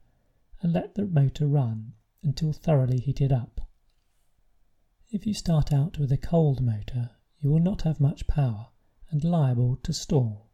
and 0.60 0.72
let 0.72 0.94
the 0.94 1.06
motor 1.06 1.46
run 1.46 1.94
until 2.22 2.52
thoroughly 2.52 3.00
heated 3.00 3.32
up. 3.32 3.66
If 5.10 5.26
you 5.26 5.34
start 5.34 5.72
out 5.72 5.98
with 5.98 6.12
a 6.12 6.18
cold 6.18 6.60
motor, 6.60 7.10
you 7.38 7.50
will 7.50 7.60
not 7.60 7.82
have 7.82 7.98
much 7.98 8.26
power 8.26 8.68
and 9.10 9.24
liable 9.24 9.76
to 9.82 9.92
stall. 9.92 10.50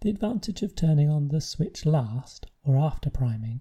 The 0.00 0.10
advantage 0.10 0.62
of 0.62 0.74
turning 0.74 1.10
on 1.10 1.28
the 1.28 1.40
switch 1.40 1.84
last 1.84 2.46
or 2.64 2.76
after 2.76 3.10
priming 3.10 3.60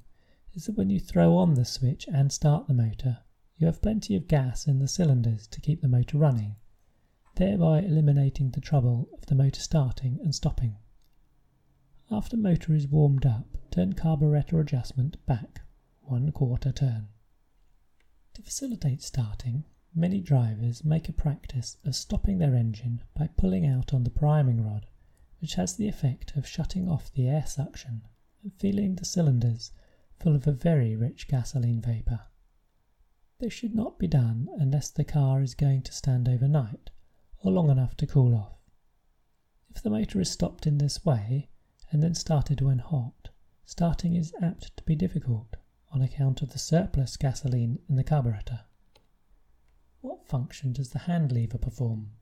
is 0.54 0.66
that 0.66 0.78
when 0.78 0.90
you 0.90 1.00
throw 1.00 1.36
on 1.36 1.56
the 1.56 1.66
switch 1.66 2.08
and 2.08 2.32
start 2.32 2.68
the 2.68 2.74
motor, 2.74 3.20
you 3.58 3.66
have 3.66 3.82
plenty 3.82 4.16
of 4.16 4.28
gas 4.28 4.68
in 4.68 4.80
the 4.80 4.88
cylinders 4.88 5.48
to 5.48 5.62
keep 5.62 5.82
the 5.82 5.88
motor 5.88 6.18
running, 6.18 6.56
thereby 7.36 7.80
eliminating 7.80 8.52
the 8.52 8.62
trouble 8.62 9.10
of 9.14 9.26
the 9.26 9.36
motor 9.36 9.60
starting 9.60 10.20
and 10.22 10.36
stopping. 10.36 10.78
After 12.12 12.38
motor 12.38 12.74
is 12.74 12.88
warmed 12.88 13.26
up, 13.26 13.58
turn 13.72 13.94
carburetor 13.94 14.60
adjustment 14.60 15.18
back 15.26 15.62
one 16.02 16.32
quarter 16.32 16.72
turn. 16.72 17.08
To 18.36 18.42
facilitate 18.44 19.02
starting, 19.02 19.66
many 19.96 20.22
drivers 20.22 20.86
make 20.86 21.10
a 21.10 21.14
practice 21.14 21.78
of 21.84 21.96
stopping 21.96 22.38
their 22.38 22.56
engine 22.56 23.02
by 23.16 23.28
pulling 23.28 23.66
out 23.66 23.94
on 23.94 24.04
the 24.04 24.12
priming 24.12 24.64
rod, 24.64 24.86
which 25.40 25.56
has 25.56 25.76
the 25.76 25.88
effect 25.88 26.36
of 26.36 26.48
shutting 26.48 26.88
off 26.88 27.12
the 27.12 27.28
air 27.28 27.46
suction 27.46 28.04
and 28.44 28.54
filling 28.54 28.96
the 28.96 29.06
cylinders 29.06 29.72
full 30.20 30.36
of 30.36 30.48
a 30.48 30.52
very 30.52 30.96
rich 30.96 31.28
gasoline 31.28 31.82
vapour. 31.82 32.22
This 33.40 33.54
should 33.54 33.76
not 33.76 34.00
be 34.00 34.08
done 34.08 34.50
unless 34.58 34.90
the 34.90 35.04
car 35.04 35.44
is 35.44 35.54
going 35.54 35.84
to 35.84 35.94
stand 35.94 36.28
overnight 36.28 36.90
or 37.44 37.52
long 37.52 37.70
enough 37.70 37.96
to 37.98 38.08
cool 38.08 38.34
off. 38.34 38.58
If 39.70 39.84
the 39.84 39.92
motor 39.92 40.20
is 40.20 40.32
stopped 40.32 40.66
in 40.66 40.80
this 40.80 41.06
way 41.06 41.50
and 41.92 42.02
then 42.02 42.16
started 42.16 42.62
when 42.62 42.80
hot, 42.80 43.30
starting 43.64 44.16
is 44.16 44.34
apt 44.42 44.76
to 44.78 44.84
be 44.86 44.96
difficult 44.96 45.56
on 45.92 46.02
account 46.02 46.42
of 46.42 46.50
the 46.50 46.58
surplus 46.58 47.16
gasoline 47.16 47.78
in 47.88 47.96
the 47.96 48.04
carburetor. 48.04 48.62
What 50.02 50.26
function 50.26 50.74
does 50.74 50.90
the 50.90 51.00
hand 51.00 51.32
lever 51.32 51.60
perform? 51.60 52.14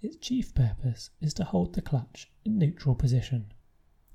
Its 0.00 0.16
chief 0.16 0.54
purpose 0.54 1.10
is 1.20 1.34
to 1.34 1.44
hold 1.44 1.74
the 1.74 1.82
clutch 1.82 2.32
in 2.42 2.56
neutral 2.56 2.94
position. 2.94 3.52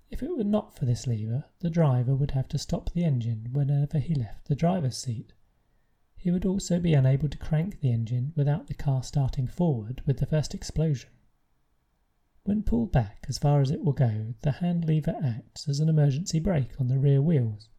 If 0.10 0.24
it 0.24 0.36
were 0.36 0.43
not 0.43 0.75
for 0.75 0.86
this 0.86 1.05
lever, 1.05 1.46
the 1.60 1.70
driver 1.70 2.15
would 2.15 2.31
have 2.31 2.48
to 2.48 2.58
stop 2.58 2.89
the 2.89 3.03
engine 3.03 3.50
whenever 3.51 4.00
he 4.00 4.15
left 4.15 4.46
the 4.46 4.55
driver's 4.55 4.98
seat 4.98 5.34
he 6.22 6.30
would 6.30 6.46
also 6.46 6.80
be 6.80 6.94
unable 6.94 7.28
to 7.28 7.38
crank 7.40 7.80
the 7.80 7.92
engine 7.92 8.32
without 8.36 8.68
the 8.68 8.75
car 8.75 9.01
starting 9.01 9.48
forward 9.48 10.04
with 10.06 10.20
the 10.20 10.25
first 10.28 10.54
explosion. 10.54 11.10
When 12.44 12.62
pulled 12.62 12.92
back 12.92 13.25
as 13.28 13.40
far 13.40 13.60
as 13.60 13.72
it 13.72 13.84
will 13.84 13.94
go, 13.94 14.36
the 14.42 14.51
hand 14.51 14.86
lever 14.86 15.16
acts 15.24 15.68
as 15.68 15.80
an 15.80 15.90
emergency 15.90 16.40
brake 16.40 16.80
on 16.80 16.90
the 16.90 17.00
rear 17.00 17.24
wheels 17.24 17.70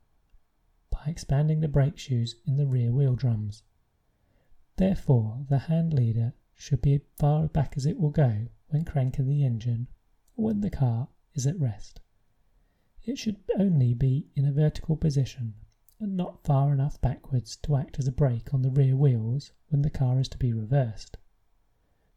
by 0.90 1.04
expanding 1.06 1.60
the 1.60 1.68
brake 1.68 1.96
shoes 1.96 2.34
in 2.44 2.56
the 2.56 2.66
rear 2.66 2.90
wheel 2.90 3.14
drums. 3.14 3.62
Therefore, 4.74 5.46
the 5.48 5.58
hand 5.58 5.94
lever 5.94 6.32
should 6.52 6.82
be 6.82 6.94
as 6.94 7.02
far 7.16 7.46
back 7.46 7.74
as 7.76 7.86
it 7.86 7.96
will 7.96 8.10
go 8.10 8.48
when 8.70 8.84
cranking 8.84 9.28
the 9.28 9.44
engine 9.44 9.86
or 10.36 10.46
when 10.46 10.62
the 10.62 10.70
car 10.70 11.08
is 11.32 11.46
at 11.46 11.60
rest. 11.60 12.00
It 13.04 13.18
should 13.18 13.36
only 13.56 13.94
be 13.94 14.30
in 14.34 14.46
a 14.46 14.52
vertical 14.52 14.96
position 14.96 15.54
and 16.02 16.16
not 16.16 16.42
far 16.42 16.72
enough 16.72 17.00
backwards 17.00 17.54
to 17.54 17.76
act 17.76 17.96
as 17.96 18.08
a 18.08 18.12
brake 18.12 18.52
on 18.52 18.62
the 18.62 18.70
rear 18.70 18.96
wheels 18.96 19.52
when 19.68 19.82
the 19.82 19.90
car 19.90 20.18
is 20.18 20.28
to 20.28 20.36
be 20.36 20.52
reversed. 20.52 21.16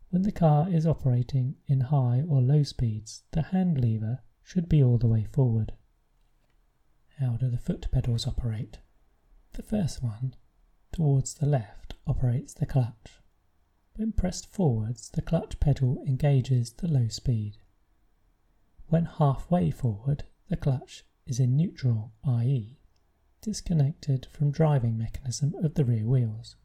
When 0.09 0.23
the 0.23 0.31
car 0.31 0.67
is 0.67 0.87
operating 0.87 1.57
in 1.67 1.81
high 1.81 2.23
or 2.27 2.41
low 2.41 2.63
speeds, 2.63 3.21
the 3.31 3.43
hand 3.43 3.79
lever 3.79 4.23
should 4.41 4.67
be 4.67 4.81
all 4.81 4.97
the 4.97 5.07
way 5.07 5.25
forward. 5.25 5.73
How 7.19 7.37
do 7.37 7.47
the 7.47 7.59
foot 7.59 7.87
pedals 7.91 8.25
operate? 8.25 8.79
The 9.53 9.61
first 9.61 10.01
one, 10.01 10.33
towards 10.91 11.35
the 11.35 11.45
left, 11.45 11.93
operates 12.07 12.55
the 12.55 12.65
clutch. 12.65 13.21
When 13.97 14.13
pressed 14.13 14.47
forwards, 14.47 15.09
the 15.09 15.21
clutch 15.21 15.59
pedal 15.59 16.03
engages 16.07 16.71
the 16.71 16.87
low 16.87 17.07
speed. 17.07 17.57
When 18.87 19.05
halfway 19.05 19.69
forward, 19.69 20.23
the 20.49 20.57
clutch 20.57 21.05
is 21.27 21.39
in 21.39 21.55
neutral, 21.55 22.13
i.e., 22.23 22.79
disconnected 23.45 24.25
from 24.31 24.49
driving 24.49 24.97
mechanism 24.97 25.53
of 25.63 25.75
the 25.75 25.85
rear 25.85 26.03
wheels. 26.03 26.55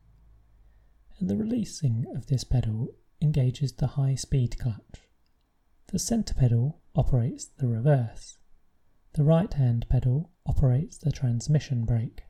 And 1.19 1.29
the 1.29 1.37
releasing 1.37 2.07
of 2.17 2.29
this 2.29 2.43
pedal 2.43 2.95
engages 3.21 3.73
the 3.75 3.87
high 3.87 4.15
speed 4.15 4.59
clutch. 4.59 5.07
The 5.89 5.99
centre 5.99 6.33
pedal 6.33 6.81
operates 6.97 7.45
the 7.45 7.69
reverse. 7.69 8.39
The 9.13 9.25
right 9.25 9.53
hand 9.53 9.91
pedal 9.91 10.31
operates 10.47 10.97
the 10.97 11.13
transmission 11.13 11.85
brake. 11.85 12.23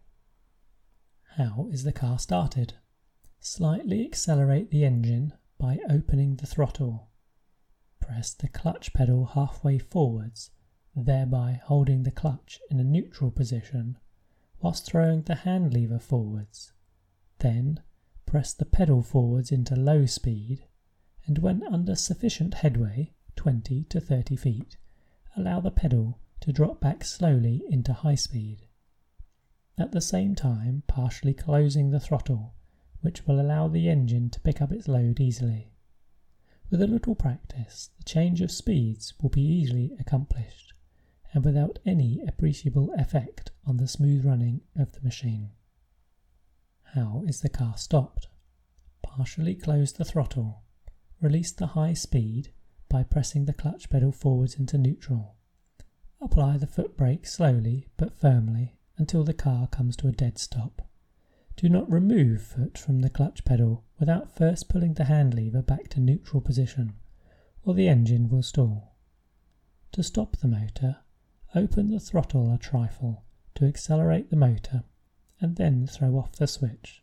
How 1.37 1.69
is 1.71 1.85
the 1.85 1.93
car 1.93 2.19
started? 2.19 2.75
Slightly 3.39 4.05
accelerate 4.05 4.73
the 4.73 4.85
engine 4.85 5.33
by 5.59 5.79
opening 5.89 6.37
the 6.37 6.47
throttle. 6.49 7.11
Press 8.01 8.35
the 8.35 8.49
clutch 8.49 8.93
pedal 8.95 9.27
halfway 9.27 9.79
forwards, 9.79 10.51
thereby 10.97 11.61
holding 11.63 12.03
the 12.03 12.11
clutch 12.11 12.59
in 12.69 12.81
a 12.81 12.85
neutral 12.85 13.31
position 13.31 13.97
whilst 14.61 14.87
throwing 14.87 15.23
the 15.23 15.35
hand 15.37 15.73
lever 15.73 15.99
forwards. 15.99 16.73
Then 17.39 17.81
press 18.27 18.53
the 18.53 18.65
pedal 18.65 19.03
forwards 19.03 19.51
into 19.51 19.75
low 19.75 20.07
speed 20.07 20.67
and 21.27 21.39
when 21.39 21.63
under 21.63 21.95
sufficient 21.95 22.55
headway, 22.55 23.13
20 23.37 23.85
to 23.85 24.01
30 24.01 24.37
feet, 24.37 24.77
allow 25.37 25.61
the 25.61 25.71
pedal 25.71 26.19
to 26.41 26.53
drop 26.53 26.81
back 26.81 27.05
slowly 27.05 27.63
into 27.69 27.93
high 27.93 28.15
speed. 28.15 28.67
At 29.79 29.93
the 29.93 30.01
same 30.01 30.35
time, 30.35 30.83
partially 30.87 31.35
closing 31.35 31.91
the 31.91 32.01
throttle, 32.01 32.55
which 33.01 33.27
will 33.27 33.41
allow 33.41 33.69
the 33.69 33.89
engine 33.89 34.29
to 34.31 34.41
pick 34.41 34.61
up 34.61 34.73
its 34.73 34.89
load 34.89 35.21
easily. 35.21 35.73
With 36.71 36.83
a 36.83 36.87
little 36.87 37.15
practice, 37.15 37.91
the 37.97 38.05
change 38.05 38.41
of 38.41 38.51
speeds 38.51 39.15
will 39.21 39.31
be 39.31 39.43
easily 39.43 39.97
accomplished 39.99 40.70
and 41.33 41.45
without 41.45 41.79
any 41.87 42.21
appreciable 42.27 42.93
effect 42.95 43.51
on 43.67 43.77
the 43.77 43.89
smooth 43.89 44.25
running 44.25 44.61
of 44.77 44.93
the 44.93 45.03
machine. 45.03 45.51
How 46.95 47.23
is 47.27 47.41
the 47.41 47.49
car 47.49 47.77
stopped? 47.77 48.29
Partially 49.03 49.55
close 49.55 49.93
the 49.93 50.05
throttle 50.05 50.63
Release 51.21 51.53
the 51.53 51.67
high 51.69 51.93
speed 51.93 52.51
by 52.89 53.03
pressing 53.03 53.45
the 53.45 53.53
clutch 53.53 53.91
pedal 53.91 54.11
forwards 54.11 54.55
into 54.55 54.79
neutral. 54.79 55.37
Apply 56.19 56.57
the 56.57 56.67
foot 56.67 56.97
brake 56.97 57.27
slowly 57.27 57.89
but 57.99 58.19
firmly 58.19 58.79
until 58.97 59.23
the 59.23 59.35
car 59.35 59.67
comes 59.67 59.97
to 59.97 60.09
a 60.09 60.13
dead 60.13 60.39
stop. 60.39 60.89
Do 61.57 61.69
not 61.69 61.91
remove 61.91 62.41
foot 62.41 62.79
from 62.79 63.03
the 63.03 63.11
clutch 63.11 63.45
pedal 63.45 63.85
without 63.99 64.35
first 64.35 64.71
pulling 64.71 64.95
the 64.95 65.05
hand 65.05 65.35
lever 65.35 65.61
back 65.61 65.89
to 65.89 66.01
neutral 66.01 66.41
position, 66.41 66.95
or 67.65 67.75
the 67.75 67.89
engine 67.89 68.31
will 68.31 68.43
stall. 68.43 68.97
To 69.93 70.03
stop 70.03 70.39
the 70.39 70.49
motor, 70.49 70.97
open 71.55 71.91
the 71.91 71.99
throttle 71.99 72.53
a 72.53 72.59
trifle 72.59 73.25
to 73.55 73.65
accelerate 73.67 74.31
the 74.31 74.37
motor 74.37 74.85
and 75.41 75.57
then 75.57 75.87
throw 75.87 76.17
off 76.17 76.37
the 76.37 76.47
switch. 76.47 77.03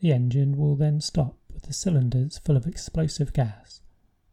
The 0.00 0.12
engine 0.12 0.56
will 0.56 0.76
then 0.76 1.00
stop 1.00 1.38
with 1.52 1.62
the 1.62 1.72
cylinders 1.72 2.38
full 2.38 2.56
of 2.56 2.66
explosive 2.66 3.32
gas, 3.32 3.80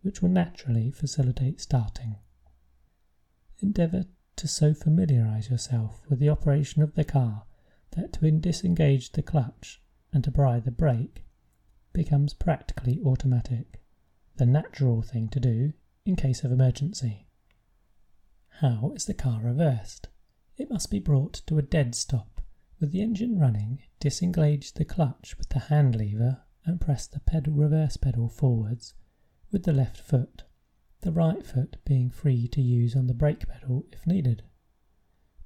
which 0.01 0.21
will 0.21 0.29
naturally 0.29 0.91
facilitate 0.91 1.61
starting. 1.61 2.15
Endeavour 3.59 4.05
to 4.37 4.47
so 4.47 4.73
familiarise 4.73 5.49
yourself 5.49 6.01
with 6.09 6.19
the 6.19 6.29
operation 6.29 6.81
of 6.81 6.95
the 6.95 7.03
car 7.03 7.43
that 7.91 8.13
to 8.13 8.31
disengage 8.31 9.11
the 9.11 9.21
clutch 9.21 9.81
and 10.11 10.23
to 10.23 10.29
apply 10.29 10.59
the 10.59 10.71
brake 10.71 11.23
becomes 11.93 12.33
practically 12.33 12.99
automatic, 13.05 13.81
the 14.37 14.45
natural 14.45 15.01
thing 15.01 15.27
to 15.29 15.39
do 15.39 15.73
in 16.05 16.15
case 16.15 16.43
of 16.43 16.51
emergency. 16.51 17.27
How 18.59 18.91
is 18.95 19.05
the 19.05 19.13
car 19.13 19.41
reversed? 19.41 20.07
It 20.57 20.69
must 20.69 20.91
be 20.91 20.99
brought 20.99 21.41
to 21.47 21.57
a 21.57 21.63
dead 21.63 21.95
stop. 21.95 22.41
With 22.79 22.91
the 22.91 23.01
engine 23.01 23.39
running, 23.39 23.83
disengage 23.99 24.73
the 24.73 24.85
clutch 24.85 25.37
with 25.37 25.49
the 25.49 25.59
hand 25.59 25.95
lever 25.95 26.43
and 26.65 26.81
press 26.81 27.07
the 27.07 27.19
pedal 27.19 27.53
reverse 27.53 27.97
pedal 27.97 28.29
forwards 28.29 28.93
with 29.51 29.63
the 29.63 29.73
left 29.73 29.97
foot, 29.97 30.43
the 31.01 31.11
right 31.11 31.45
foot 31.45 31.77
being 31.85 32.09
free 32.09 32.47
to 32.47 32.61
use 32.61 32.95
on 32.95 33.07
the 33.07 33.13
brake 33.13 33.47
pedal 33.47 33.85
if 33.91 34.07
needed. 34.07 34.43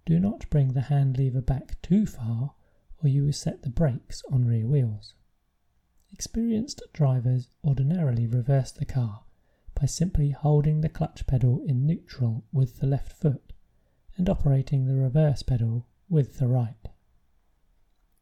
Do 0.05 0.19
not 0.19 0.49
bring 0.49 0.73
the 0.73 0.81
hand 0.81 1.17
lever 1.17 1.41
back 1.41 1.81
too 1.81 2.05
far 2.05 2.55
or 3.03 3.09
you 3.09 3.25
will 3.25 3.33
set 3.33 3.61
the 3.61 3.69
brakes 3.69 4.23
on 4.31 4.45
rear 4.45 4.67
wheels. 4.67 5.13
Experienced 6.11 6.81
drivers 6.93 7.49
ordinarily 7.63 8.27
reverse 8.27 8.71
the 8.71 8.85
car 8.85 9.24
by 9.79 9.85
simply 9.85 10.31
holding 10.31 10.81
the 10.81 10.89
clutch 10.89 11.27
pedal 11.27 11.61
in 11.65 11.85
neutral 11.85 12.43
with 12.51 12.79
the 12.79 12.87
left 12.87 13.13
foot 13.13 13.53
and 14.17 14.29
operating 14.29 14.85
the 14.85 14.95
reverse 14.95 15.43
pedal 15.43 15.87
with 16.09 16.37
the 16.39 16.47
right. 16.47 16.89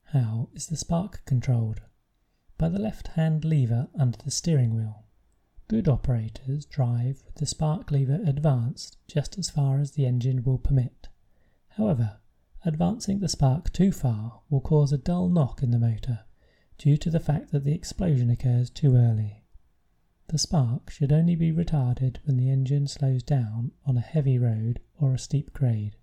How 0.06 0.50
is 0.54 0.68
the 0.68 0.78
spark 0.78 1.24
controlled? 1.26 1.82
by 2.58 2.70
the 2.70 2.80
left 2.80 3.10
hand 3.10 3.44
lever 3.44 3.90
under 4.00 4.18
the 4.18 4.32
steering 4.32 4.74
wheel. 4.74 5.04
Good 5.68 5.90
operators 5.90 6.66
drive 6.66 7.22
with 7.26 7.36
the 7.36 7.46
spark 7.46 7.92
lever 7.92 8.22
advanced 8.26 8.98
just 9.06 9.38
as 9.38 9.50
far 9.50 9.80
as 9.80 9.92
the 9.92 10.06
engine 10.06 10.44
will 10.44 10.60
permit. 10.60 11.10
However, 11.70 12.20
advancing 12.64 13.20
the 13.20 13.28
spark 13.28 13.74
too 13.74 13.92
far 13.92 14.42
will 14.50 14.62
cause 14.62 14.94
a 14.94 14.98
dull 14.98 15.28
knock 15.28 15.62
in 15.62 15.72
the 15.72 15.80
motor 15.80 16.22
due 16.78 16.96
to 16.96 17.10
the 17.10 17.20
fact 17.20 17.52
that 17.52 17.64
the 17.64 17.74
explosion 17.74 18.30
occurs 18.30 18.70
too 18.70 18.96
early. 18.96 19.43
The 20.34 20.40
spark 20.40 20.90
should 20.90 21.12
only 21.12 21.36
be 21.36 21.52
retarded 21.52 22.18
when 22.26 22.38
the 22.38 22.50
engine 22.50 22.88
slows 22.88 23.22
down 23.22 23.72
on 23.86 23.98
a 23.98 24.02
heavy 24.02 24.40
road 24.40 24.80
or 24.98 25.14
a 25.14 25.20
steep 25.20 25.54
grade, 25.54 25.96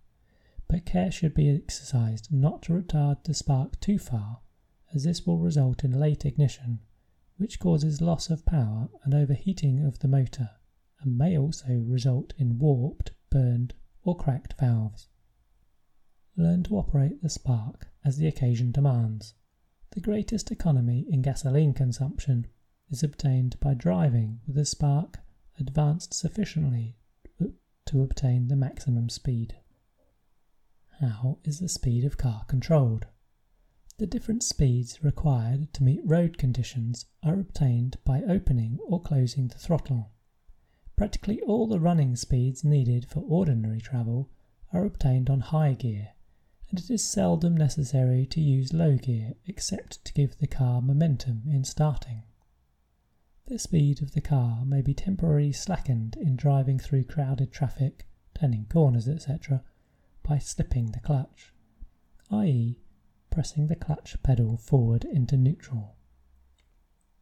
but 0.69 0.87
care 0.87 1.11
should 1.11 1.35
be 1.35 1.51
exercised 1.51 2.33
not 2.33 2.62
to 2.62 2.75
retard 2.75 3.25
the 3.25 3.35
spark 3.35 3.81
too 3.81 3.99
far 3.99 4.43
as 4.95 5.03
this 5.03 5.27
will 5.27 5.40
result 5.40 5.83
in 5.83 5.99
late 5.99 6.25
ignition, 6.25 6.79
which 7.38 7.59
causes 7.59 8.01
loss 8.01 8.31
of 8.31 8.47
power 8.47 8.88
and 9.03 9.14
overheating 9.14 9.85
of 9.85 9.99
the 9.99 10.07
motor, 10.07 10.51
and 11.01 11.19
may 11.19 11.37
also 11.37 11.81
result 11.81 12.33
in 12.38 12.57
warped, 12.61 13.11
burned, 13.31 13.75
or 14.05 14.16
cracked 14.16 14.55
valves. 14.61 15.09
Learn 16.37 16.62
to 16.62 16.79
operate 16.79 17.21
the 17.21 17.29
spark 17.29 17.88
as 18.05 18.16
the 18.16 18.29
occasion 18.29 18.71
demands. 18.71 19.35
The 19.90 20.01
greatest 20.01 20.53
economy 20.53 21.05
in 21.11 21.21
gasoline 21.21 21.75
consumption 21.75 22.47
is 22.90 23.03
obtained 23.03 23.59
by 23.61 23.74
driving 23.74 24.40
with 24.46 24.57
the 24.57 24.64
spark 24.64 25.20
advanced 25.59 26.12
sufficiently 26.14 26.96
to 27.87 28.03
obtain 28.03 28.48
the 28.48 28.57
maximum 28.57 29.09
speed. 29.09 29.57
How 31.00 31.38
is 31.44 31.61
the 31.61 31.68
speed 31.68 32.05
of 32.05 32.18
car 32.18 32.44
controlled? 32.46 33.07
The 33.98 34.07
different 34.07 34.42
speeds 34.42 35.03
required 35.03 35.72
to 35.74 35.83
meet 35.83 36.00
road 36.05 36.38
conditions 36.38 37.07
are 37.22 37.38
obtained 37.38 37.98
by 38.05 38.22
opening 38.22 38.79
or 38.87 39.00
closing 39.03 39.48
the 39.48 39.59
throttle. 39.59 40.11
Practically 40.96 41.40
all 41.40 41.66
the 41.66 41.81
running 41.81 42.16
speeds 42.16 42.64
needed 42.64 43.07
for 43.09 43.20
ordinary 43.20 43.81
travel 43.81 44.31
are 44.72 44.85
obtained 44.85 45.29
on 45.29 45.40
high 45.40 45.74
gear, 45.74 46.11
and 46.68 46.79
it 46.79 46.90
is 46.90 47.05
seldom 47.05 47.57
necessary 47.57 48.24
to 48.26 48.40
use 48.40 48.72
low 48.72 48.96
gear 48.96 49.35
except 49.46 50.05
to 50.05 50.12
give 50.12 50.38
the 50.38 50.46
car 50.46 50.81
momentum 50.81 51.42
in 51.46 51.64
starting. 51.64 52.22
The 53.51 53.59
speed 53.59 54.01
of 54.01 54.13
the 54.13 54.21
car 54.21 54.65
may 54.65 54.81
be 54.81 54.95
temporarily 54.95 55.51
slackened 55.51 56.15
in 56.15 56.37
driving 56.37 56.79
through 56.79 57.03
crowded 57.03 57.51
traffic, 57.51 58.07
turning 58.33 58.67
corners, 58.67 59.09
etc., 59.09 59.65
by 60.23 60.39
slipping 60.39 60.93
the 60.93 61.01
clutch, 61.01 61.53
i.e., 62.31 62.79
pressing 63.29 63.67
the 63.67 63.75
clutch 63.75 64.23
pedal 64.23 64.57
forward 64.57 65.05
into 65.05 65.37
neutral. 65.37 65.97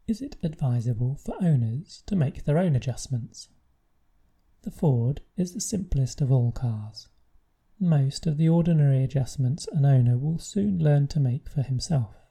Is 0.07 0.21
it 0.21 0.37
advisable 0.43 1.15
for 1.15 1.43
owners 1.43 2.03
to 2.05 2.15
make 2.15 2.45
their 2.45 2.59
own 2.59 2.77
adjustments? 2.77 3.49
The 4.65 4.71
Ford 4.71 5.23
is 5.39 5.55
the 5.55 5.63
simplest 5.63 6.21
of 6.21 6.31
all 6.31 6.53
cars. 6.53 7.09
Most 7.81 8.27
of 8.27 8.37
the 8.37 8.51
ordinary 8.51 9.03
adjustments 9.03 9.67
an 9.73 9.87
owner 9.87 10.19
will 10.19 10.39
soon 10.39 10.79
learn 10.79 11.07
to 11.07 11.21
make 11.21 11.49
for 11.49 11.63
himself. 11.63 12.28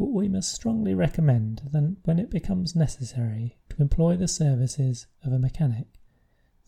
We 0.00 0.28
must 0.28 0.52
strongly 0.52 0.94
recommend 0.94 1.62
that 1.72 1.96
when 2.04 2.20
it 2.20 2.30
becomes 2.30 2.76
necessary 2.76 3.58
to 3.70 3.82
employ 3.82 4.16
the 4.16 4.28
services 4.28 5.08
of 5.24 5.32
a 5.32 5.40
mechanic, 5.40 5.88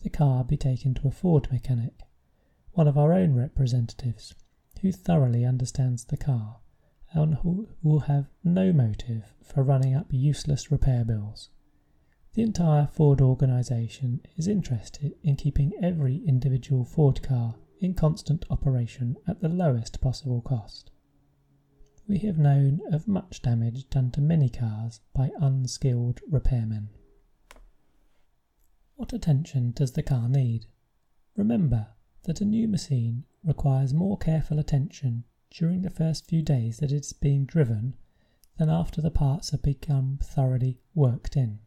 the 0.01 0.09
car 0.09 0.43
be 0.43 0.57
taken 0.57 0.93
to 0.95 1.07
a 1.07 1.11
Ford 1.11 1.49
mechanic, 1.49 2.01
one 2.73 2.89
of 2.89 2.97
our 2.97 3.13
own 3.13 3.33
representatives, 3.33 4.35
who 4.81 4.91
thoroughly 4.91 5.45
understands 5.45 6.03
the 6.03 6.17
car 6.17 6.59
and 7.13 7.35
who 7.35 7.69
will 7.81 8.01
have 8.01 8.27
no 8.43 8.73
motive 8.73 9.33
for 9.41 9.63
running 9.63 9.95
up 9.95 10.07
useless 10.11 10.69
repair 10.69 11.05
bills. 11.05 11.49
The 12.33 12.41
entire 12.41 12.87
Ford 12.87 13.21
organization 13.21 14.21
is 14.35 14.47
interested 14.47 15.15
in 15.23 15.37
keeping 15.37 15.71
every 15.81 16.17
individual 16.17 16.83
Ford 16.83 17.23
car 17.23 17.55
in 17.79 17.93
constant 17.93 18.45
operation 18.49 19.15
at 19.25 19.39
the 19.39 19.49
lowest 19.49 20.01
possible 20.01 20.41
cost. 20.41 20.90
We 22.11 22.17
have 22.17 22.37
known 22.37 22.81
of 22.91 23.07
much 23.07 23.41
damage 23.41 23.89
done 23.89 24.11
to 24.11 24.19
many 24.19 24.49
cars 24.49 24.99
by 25.15 25.31
unskilled 25.39 26.19
repairmen. 26.29 26.89
What 28.95 29.13
attention 29.13 29.71
does 29.71 29.93
the 29.93 30.03
car 30.03 30.27
need? 30.27 30.65
Remember 31.37 31.87
that 32.23 32.41
a 32.41 32.45
new 32.45 32.67
machine 32.67 33.23
requires 33.45 33.93
more 33.93 34.17
careful 34.17 34.59
attention 34.59 35.23
during 35.51 35.83
the 35.83 35.89
first 35.89 36.27
few 36.27 36.41
days 36.41 36.79
that 36.79 36.91
it 36.91 37.05
is 37.05 37.13
being 37.13 37.45
driven 37.45 37.95
than 38.57 38.69
after 38.69 38.99
the 38.99 39.09
parts 39.09 39.51
have 39.51 39.61
become 39.61 40.19
thoroughly 40.21 40.81
worked 40.93 41.37
in. 41.37 41.59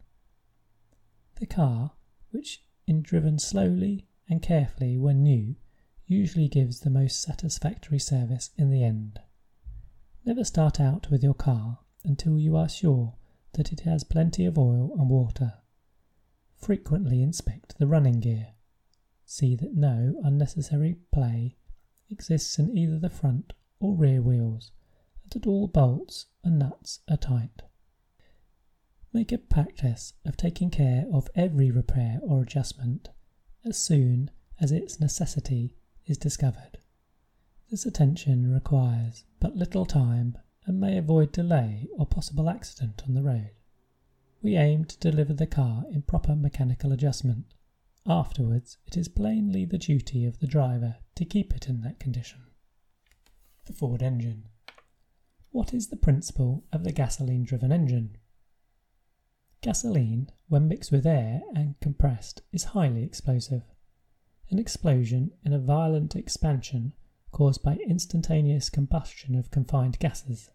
The 1.39 1.47
car, 1.47 1.93
which 2.29 2.63
in 2.85 3.01
driven 3.01 3.39
slowly 3.39 4.09
and 4.29 4.43
carefully 4.43 4.95
when 4.95 5.23
new, 5.23 5.55
usually 6.05 6.47
gives 6.47 6.81
the 6.81 6.91
most 6.91 7.19
satisfactory 7.19 7.97
service 7.97 8.51
in 8.59 8.69
the 8.69 8.83
end. 8.83 9.19
Never 10.27 10.43
start 10.43 10.79
out 10.79 11.11
with 11.11 11.21
your 11.21 11.35
car 11.35 11.81
until 12.03 12.39
you 12.39 12.55
are 12.55 12.67
sure 12.67 13.13
that 13.53 13.71
it 13.71 13.81
has 13.81 14.03
plenty 14.03 14.45
of 14.45 14.57
oil 14.57 14.91
and 14.97 15.07
water. 15.07 15.53
Frequently 16.55 17.21
inspect 17.21 17.77
the 17.77 17.85
running 17.85 18.21
gear. 18.21 18.55
See 19.23 19.55
that 19.55 19.75
no 19.75 20.19
unnecessary 20.23 20.95
play 21.11 21.57
exists 22.09 22.57
in 22.57 22.75
either 22.75 22.97
the 22.97 23.09
front 23.11 23.53
or 23.79 23.93
rear 23.95 24.19
wheels, 24.19 24.71
and 25.21 25.31
that 25.33 25.47
all 25.47 25.67
bolts 25.67 26.25
and 26.43 26.57
nuts 26.57 27.01
are 27.07 27.17
tight. 27.17 27.61
Make 29.13 29.31
a 29.31 29.37
practice 29.37 30.13
of 30.25 30.37
taking 30.37 30.71
care 30.71 31.05
of 31.13 31.29
every 31.35 31.69
repair 31.69 32.19
or 32.23 32.41
adjustment 32.41 33.09
as 33.63 33.77
soon 33.77 34.31
as 34.59 34.71
its 34.71 34.99
necessity 34.99 35.75
is 36.07 36.17
discovered. 36.17 36.79
This 37.71 37.85
attention 37.85 38.53
requires 38.53 39.23
but 39.39 39.55
little 39.55 39.85
time 39.85 40.37
and 40.65 40.79
may 40.79 40.97
avoid 40.97 41.31
delay 41.31 41.87
or 41.97 42.05
possible 42.05 42.49
accident 42.49 43.01
on 43.07 43.15
the 43.15 43.23
road. 43.23 43.51
We 44.41 44.55
aim 44.55 44.85
to 44.85 44.99
deliver 44.99 45.33
the 45.33 45.47
car 45.47 45.85
in 45.91 46.03
proper 46.03 46.35
mechanical 46.35 46.91
adjustment. 46.91 47.53
Afterwards, 48.05 48.77
it 48.85 48.95
is 48.95 49.07
plainly 49.07 49.65
the 49.65 49.79
duty 49.79 50.25
of 50.25 50.39
the 50.39 50.47
driver 50.47 50.97
to 51.15 51.25
keep 51.25 51.55
it 51.55 51.67
in 51.67 51.81
that 51.81 51.99
condition. 51.99 52.41
The 53.65 53.73
Ford 53.73 54.03
engine. 54.03 54.47
What 55.49 55.73
is 55.73 55.87
the 55.87 55.97
principle 55.97 56.65
of 56.71 56.83
the 56.83 56.91
gasoline 56.91 57.45
driven 57.45 57.71
engine? 57.71 58.17
Gasoline, 59.61 60.29
when 60.47 60.67
mixed 60.67 60.91
with 60.91 61.07
air 61.07 61.41
and 61.55 61.79
compressed, 61.79 62.43
is 62.51 62.65
highly 62.65 63.03
explosive 63.03 63.63
an 64.51 64.59
explosion 64.59 65.31
in 65.43 65.53
a 65.53 65.59
violent 65.59 66.15
expansion 66.15 66.93
caused 67.35 67.61
by 67.61 67.75
instantaneous 67.85 68.69
combustion 68.69 69.35
of 69.35 69.51
confined 69.51 69.99
gases. 69.99 70.51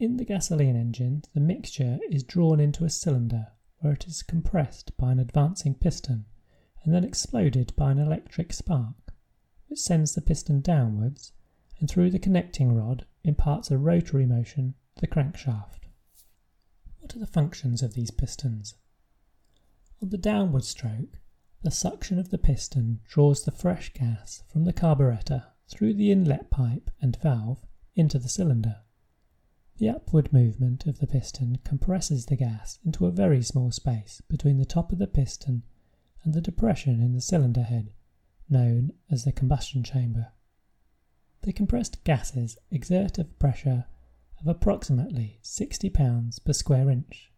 In 0.00 0.16
the 0.16 0.24
gasoline 0.24 0.74
engine, 0.74 1.22
the 1.32 1.38
mixture 1.38 2.00
is 2.10 2.24
drawn 2.24 2.58
into 2.58 2.84
a 2.84 2.90
cylinder 2.90 3.52
where 3.78 3.92
it 3.92 4.08
is 4.08 4.24
compressed 4.24 4.96
by 4.96 5.12
an 5.12 5.20
advancing 5.20 5.76
piston 5.76 6.24
and 6.82 6.92
then 6.92 7.04
exploded 7.04 7.72
by 7.76 7.92
an 7.92 8.00
electric 8.00 8.52
spark, 8.52 9.14
which 9.68 9.78
sends 9.78 10.12
the 10.12 10.20
piston 10.20 10.60
downwards 10.60 11.30
and 11.78 11.88
through 11.88 12.10
the 12.10 12.18
connecting 12.18 12.72
rod 12.72 13.06
imparts 13.22 13.70
a 13.70 13.78
rotary 13.78 14.26
motion 14.26 14.74
to 14.96 15.02
the 15.02 15.06
crankshaft. 15.06 15.86
What 16.98 17.14
are 17.14 17.20
the 17.20 17.28
functions 17.28 17.80
of 17.80 17.94
these 17.94 18.10
pistons? 18.10 18.74
On 20.02 20.08
the 20.08 20.18
downward 20.18 20.64
stroke, 20.64 21.20
the 21.62 21.70
suction 21.70 22.18
of 22.18 22.30
the 22.30 22.38
piston 22.38 23.00
draws 23.08 23.44
the 23.44 23.50
fresh 23.50 23.92
gas 23.92 24.42
from 24.48 24.64
the 24.64 24.72
carburetor 24.72 25.44
through 25.68 25.94
the 25.94 26.10
inlet 26.10 26.50
pipe 26.50 26.90
and 27.00 27.16
valve 27.22 27.66
into 27.94 28.18
the 28.18 28.28
cylinder. 28.28 28.82
The 29.78 29.88
upward 29.90 30.32
movement 30.32 30.86
of 30.86 31.00
the 31.00 31.06
piston 31.06 31.58
compresses 31.64 32.26
the 32.26 32.36
gas 32.36 32.78
into 32.84 33.06
a 33.06 33.10
very 33.10 33.42
small 33.42 33.70
space 33.70 34.22
between 34.28 34.58
the 34.58 34.64
top 34.64 34.92
of 34.92 34.98
the 34.98 35.06
piston 35.06 35.64
and 36.24 36.32
the 36.32 36.40
depression 36.40 37.02
in 37.02 37.12
the 37.12 37.20
cylinder 37.20 37.62
head, 37.62 37.92
known 38.48 38.92
as 39.10 39.24
the 39.24 39.32
combustion 39.32 39.82
chamber. 39.82 40.32
The 41.42 41.52
compressed 41.52 42.02
gases 42.04 42.56
exert 42.70 43.18
a 43.18 43.24
pressure 43.24 43.84
of 44.40 44.46
approximately 44.46 45.38
60 45.42 45.90
pounds 45.90 46.38
per 46.38 46.52
square 46.52 46.90
inch. 46.90 47.32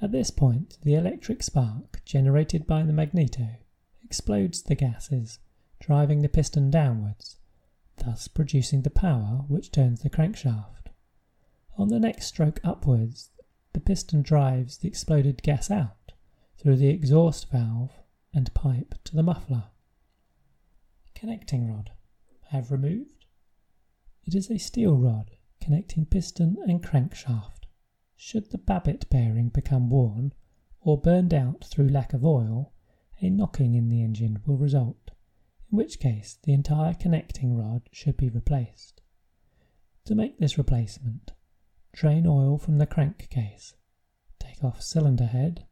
At 0.00 0.12
this 0.12 0.30
point, 0.30 0.78
the 0.82 0.94
electric 0.94 1.42
spark 1.42 1.95
generated 2.06 2.66
by 2.66 2.82
the 2.82 2.92
magneto 2.92 3.56
explodes 4.02 4.62
the 4.62 4.74
gases, 4.74 5.40
driving 5.80 6.22
the 6.22 6.28
piston 6.28 6.70
downwards, 6.70 7.36
thus 7.96 8.28
producing 8.28 8.82
the 8.82 8.90
power 8.90 9.44
which 9.48 9.72
turns 9.72 10.00
the 10.02 10.08
crankshaft. 10.08 10.88
On 11.76 11.88
the 11.88 12.00
next 12.00 12.26
stroke 12.26 12.60
upwards, 12.64 13.30
the 13.74 13.80
piston 13.80 14.22
drives 14.22 14.78
the 14.78 14.88
exploded 14.88 15.42
gas 15.42 15.70
out 15.70 16.12
through 16.56 16.76
the 16.76 16.88
exhaust 16.88 17.50
valve 17.50 17.92
and 18.32 18.54
pipe 18.54 18.94
to 19.04 19.14
the 19.14 19.22
muffler. 19.22 19.64
Connecting 21.14 21.68
rod. 21.68 21.90
Have 22.50 22.70
removed. 22.70 23.26
It 24.24 24.34
is 24.34 24.50
a 24.50 24.58
steel 24.58 24.96
rod 24.96 25.32
connecting 25.60 26.06
piston 26.06 26.56
and 26.66 26.80
crankshaft. 26.80 27.66
Should 28.14 28.52
the 28.52 28.58
babbitt 28.58 29.10
bearing 29.10 29.48
become 29.48 29.90
worn 29.90 30.32
or 30.86 30.96
burned 30.96 31.34
out 31.34 31.64
through 31.64 31.88
lack 31.88 32.12
of 32.12 32.24
oil, 32.24 32.72
a 33.20 33.28
knocking 33.28 33.74
in 33.74 33.88
the 33.88 34.00
engine 34.00 34.40
will 34.46 34.56
result, 34.56 35.10
in 35.68 35.76
which 35.76 35.98
case 35.98 36.38
the 36.44 36.52
entire 36.52 36.94
connecting 36.94 37.56
rod 37.56 37.82
should 37.90 38.16
be 38.16 38.28
replaced. 38.28 39.00
To 40.04 40.14
make 40.14 40.38
this 40.38 40.56
replacement, 40.56 41.32
drain 41.92 42.24
oil 42.24 42.56
from 42.56 42.78
the 42.78 42.86
crankcase, 42.86 43.74
take 44.38 44.62
off 44.62 44.80
cylinder 44.80 45.26
head, 45.26 45.66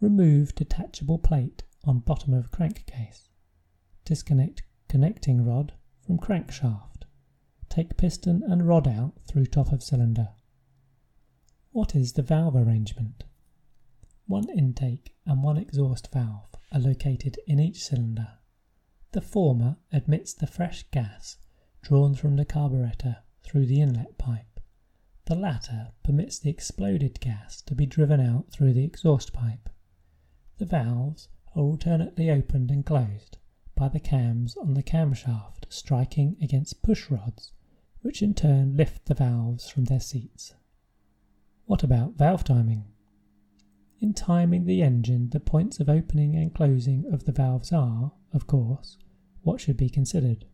remove 0.00 0.54
detachable 0.54 1.18
plate 1.18 1.64
on 1.84 1.98
bottom 1.98 2.32
of 2.32 2.52
crankcase, 2.52 3.30
disconnect 4.04 4.62
connecting 4.88 5.44
rod 5.44 5.72
from 6.06 6.16
crankshaft, 6.16 7.06
take 7.68 7.96
piston 7.96 8.44
and 8.44 8.68
rod 8.68 8.86
out 8.86 9.14
through 9.26 9.46
top 9.46 9.72
of 9.72 9.82
cylinder. 9.82 10.28
What 11.72 11.96
is 11.96 12.12
the 12.12 12.22
valve 12.22 12.54
arrangement? 12.54 13.24
One 14.28 14.50
intake 14.50 15.16
and 15.24 15.42
one 15.42 15.56
exhaust 15.56 16.12
valve 16.12 16.54
are 16.70 16.78
located 16.78 17.38
in 17.46 17.58
each 17.58 17.82
cylinder. 17.82 18.28
The 19.12 19.22
former 19.22 19.78
admits 19.90 20.34
the 20.34 20.46
fresh 20.46 20.82
gas 20.90 21.38
drawn 21.80 22.14
from 22.14 22.36
the 22.36 22.44
carburetor 22.44 23.22
through 23.42 23.64
the 23.64 23.80
inlet 23.80 24.18
pipe. 24.18 24.60
The 25.24 25.34
latter 25.34 25.92
permits 26.02 26.38
the 26.38 26.50
exploded 26.50 27.20
gas 27.20 27.62
to 27.62 27.74
be 27.74 27.86
driven 27.86 28.20
out 28.20 28.50
through 28.50 28.74
the 28.74 28.84
exhaust 28.84 29.32
pipe. 29.32 29.70
The 30.58 30.66
valves 30.66 31.30
are 31.56 31.62
alternately 31.62 32.30
opened 32.30 32.70
and 32.70 32.84
closed 32.84 33.38
by 33.74 33.88
the 33.88 33.98
cams 33.98 34.58
on 34.58 34.74
the 34.74 34.82
camshaft 34.82 35.64
striking 35.70 36.36
against 36.42 36.82
push 36.82 37.10
rods, 37.10 37.54
which 38.02 38.20
in 38.20 38.34
turn 38.34 38.76
lift 38.76 39.06
the 39.06 39.14
valves 39.14 39.70
from 39.70 39.86
their 39.86 40.00
seats. 40.00 40.52
What 41.64 41.82
about 41.82 42.18
valve 42.18 42.44
timing? 42.44 42.92
In 44.00 44.14
timing 44.14 44.64
the 44.64 44.80
engine, 44.80 45.30
the 45.30 45.40
points 45.40 45.80
of 45.80 45.88
opening 45.88 46.36
and 46.36 46.54
closing 46.54 47.04
of 47.12 47.24
the 47.24 47.32
valves 47.32 47.72
are, 47.72 48.12
of 48.32 48.46
course, 48.46 48.96
what 49.42 49.60
should 49.60 49.76
be 49.76 49.88
considered. 49.88 50.44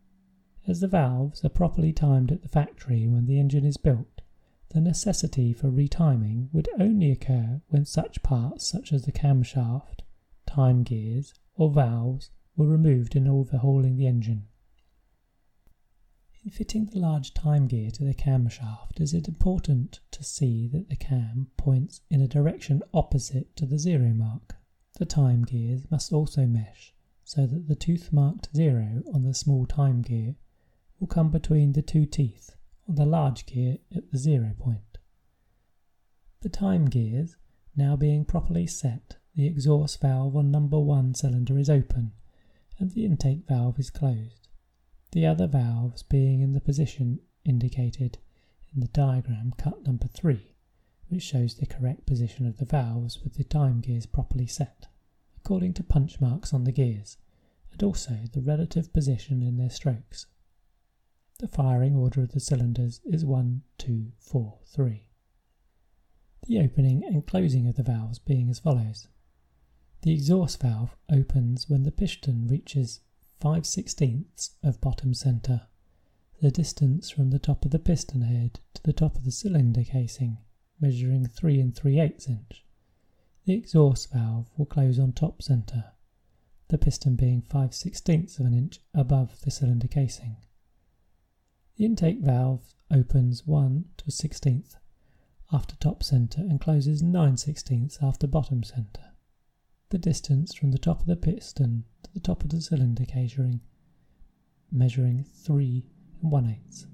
As 0.66 0.80
the 0.80 0.88
valves 0.88 1.44
are 1.44 1.50
properly 1.50 1.92
timed 1.92 2.32
at 2.32 2.40
the 2.40 2.48
factory 2.48 3.06
when 3.06 3.26
the 3.26 3.38
engine 3.38 3.66
is 3.66 3.76
built, 3.76 4.22
the 4.70 4.80
necessity 4.80 5.52
for 5.52 5.70
retiming 5.70 6.48
would 6.52 6.70
only 6.78 7.10
occur 7.10 7.60
when 7.68 7.84
such 7.84 8.22
parts 8.22 8.66
such 8.66 8.92
as 8.94 9.04
the 9.04 9.12
camshaft, 9.12 10.00
time 10.46 10.82
gears, 10.82 11.34
or 11.54 11.70
valves 11.70 12.30
were 12.56 12.66
removed 12.66 13.14
in 13.14 13.28
overhauling 13.28 13.96
the 13.96 14.06
engine. 14.06 14.46
In 16.44 16.50
fitting 16.50 16.84
the 16.84 16.98
large 16.98 17.32
time 17.32 17.68
gear 17.68 17.90
to 17.92 18.04
the 18.04 18.12
camshaft, 18.12 19.00
is 19.00 19.14
it 19.14 19.28
important 19.28 20.00
to 20.10 20.22
see 20.22 20.68
that 20.68 20.90
the 20.90 20.96
cam 20.96 21.48
points 21.56 22.02
in 22.10 22.20
a 22.20 22.28
direction 22.28 22.82
opposite 22.92 23.56
to 23.56 23.64
the 23.64 23.78
zero 23.78 24.12
mark? 24.12 24.54
The 24.98 25.06
time 25.06 25.44
gears 25.44 25.90
must 25.90 26.12
also 26.12 26.44
mesh 26.44 26.94
so 27.24 27.46
that 27.46 27.66
the 27.66 27.74
tooth 27.74 28.12
marked 28.12 28.54
zero 28.54 29.02
on 29.14 29.22
the 29.22 29.32
small 29.32 29.64
time 29.64 30.02
gear 30.02 30.36
will 31.00 31.06
come 31.06 31.30
between 31.30 31.72
the 31.72 31.80
two 31.80 32.04
teeth 32.04 32.54
on 32.86 32.96
the 32.96 33.06
large 33.06 33.46
gear 33.46 33.78
at 33.96 34.10
the 34.10 34.18
zero 34.18 34.52
point. 34.58 34.98
The 36.42 36.50
time 36.50 36.90
gears 36.90 37.36
now 37.74 37.96
being 37.96 38.26
properly 38.26 38.66
set, 38.66 39.16
the 39.34 39.46
exhaust 39.46 39.98
valve 39.98 40.36
on 40.36 40.50
number 40.50 40.78
one 40.78 41.14
cylinder 41.14 41.58
is 41.58 41.70
open 41.70 42.12
and 42.78 42.90
the 42.90 43.06
intake 43.06 43.46
valve 43.48 43.78
is 43.78 43.88
closed 43.88 44.43
the 45.14 45.24
other 45.24 45.46
valves 45.46 46.02
being 46.02 46.40
in 46.40 46.54
the 46.54 46.60
position 46.60 47.20
indicated 47.44 48.18
in 48.74 48.80
the 48.80 48.88
diagram 48.88 49.54
cut 49.56 49.86
number 49.86 50.08
3, 50.08 50.50
which 51.06 51.22
shows 51.22 51.54
the 51.54 51.66
correct 51.66 52.04
position 52.04 52.46
of 52.46 52.58
the 52.58 52.64
valves 52.64 53.22
with 53.22 53.34
the 53.34 53.44
time 53.44 53.80
gears 53.80 54.06
properly 54.06 54.46
set, 54.46 54.88
according 55.36 55.72
to 55.72 55.84
punch 55.84 56.20
marks 56.20 56.52
on 56.52 56.64
the 56.64 56.72
gears, 56.72 57.16
and 57.70 57.80
also 57.80 58.18
the 58.32 58.42
relative 58.42 58.92
position 58.92 59.40
in 59.40 59.56
their 59.56 59.70
strokes. 59.70 60.26
The 61.38 61.46
firing 61.46 61.94
order 61.94 62.20
of 62.20 62.32
the 62.32 62.40
cylinders 62.40 63.00
is 63.04 63.24
1, 63.24 63.62
2, 63.78 64.10
4, 64.18 64.58
3. 64.66 65.06
The 66.48 66.58
opening 66.58 67.04
and 67.04 67.24
closing 67.24 67.68
of 67.68 67.76
the 67.76 67.84
valves 67.84 68.18
being 68.18 68.50
as 68.50 68.58
follows. 68.58 69.06
The 70.02 70.12
exhaust 70.12 70.60
valve 70.60 70.96
opens 71.08 71.70
when 71.70 71.84
the 71.84 71.92
piston 71.92 72.48
reaches 72.48 72.98
5 73.44 73.66
sixteenths 73.66 74.52
of 74.62 74.80
bottom 74.80 75.12
centre, 75.12 75.66
the 76.40 76.50
distance 76.50 77.10
from 77.10 77.28
the 77.28 77.38
top 77.38 77.66
of 77.66 77.72
the 77.72 77.78
piston 77.78 78.22
head 78.22 78.58
to 78.72 78.82
the 78.82 78.92
top 78.94 79.16
of 79.16 79.24
the 79.24 79.30
cylinder 79.30 79.84
casing 79.84 80.38
measuring 80.80 81.26
3 81.26 81.60
and 81.60 81.76
3 81.76 82.00
eighths 82.00 82.26
inch. 82.26 82.64
The 83.44 83.52
exhaust 83.52 84.10
valve 84.10 84.48
will 84.56 84.64
close 84.64 84.98
on 84.98 85.12
top 85.12 85.42
centre, 85.42 85.92
the 86.68 86.78
piston 86.78 87.16
being 87.16 87.42
5 87.42 87.74
sixteenths 87.74 88.38
of 88.38 88.46
an 88.46 88.54
inch 88.54 88.80
above 88.94 89.38
the 89.42 89.50
cylinder 89.50 89.88
casing. 89.88 90.38
The 91.76 91.84
intake 91.84 92.20
valve 92.20 92.74
opens 92.90 93.46
1 93.46 93.84
to 93.98 94.04
16th 94.06 94.76
after 95.52 95.76
top 95.76 96.02
centre 96.02 96.40
and 96.40 96.62
closes 96.62 97.02
9 97.02 97.36
sixteenths 97.36 97.98
after 98.00 98.26
bottom 98.26 98.62
centre 98.62 99.13
the 99.94 99.98
distance 99.98 100.52
from 100.52 100.72
the 100.72 100.78
top 100.78 100.98
of 100.98 101.06
the 101.06 101.14
piston 101.14 101.84
to 102.02 102.12
the 102.12 102.18
top 102.18 102.42
of 102.42 102.50
the 102.50 102.60
cylinder 102.60 103.04
casing, 103.04 103.60
measuring 104.72 105.22
3 105.22 105.86
and 106.20 106.32
1 106.32 106.46
8 106.50 106.86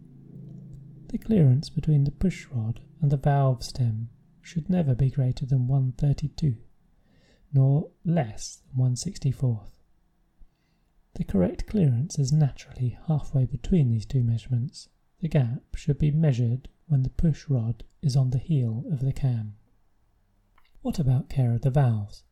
The 1.08 1.16
clearance 1.16 1.70
between 1.70 2.04
the 2.04 2.10
push 2.10 2.46
rod 2.48 2.82
and 3.00 3.10
the 3.10 3.16
valve 3.16 3.64
stem 3.64 4.10
should 4.42 4.68
never 4.68 4.94
be 4.94 5.08
greater 5.08 5.46
than 5.46 5.66
132, 5.66 6.58
nor 7.54 7.88
less 8.04 8.60
than 8.76 8.92
164th. 8.92 9.80
The 11.14 11.24
correct 11.24 11.66
clearance 11.66 12.18
is 12.18 12.34
naturally 12.34 12.98
halfway 13.06 13.46
between 13.46 13.88
these 13.88 14.04
two 14.04 14.22
measurements. 14.22 14.90
The 15.20 15.28
gap 15.28 15.74
should 15.74 15.98
be 15.98 16.10
measured 16.10 16.68
when 16.86 17.02
the 17.02 17.08
push 17.08 17.48
rod 17.48 17.82
is 18.02 18.14
on 18.14 18.28
the 18.28 18.38
heel 18.38 18.84
of 18.92 19.00
the 19.00 19.14
cam. 19.14 19.54
What 20.82 20.98
about 20.98 21.30
care 21.30 21.54
of 21.54 21.62
the 21.62 21.70
valves? 21.70 22.24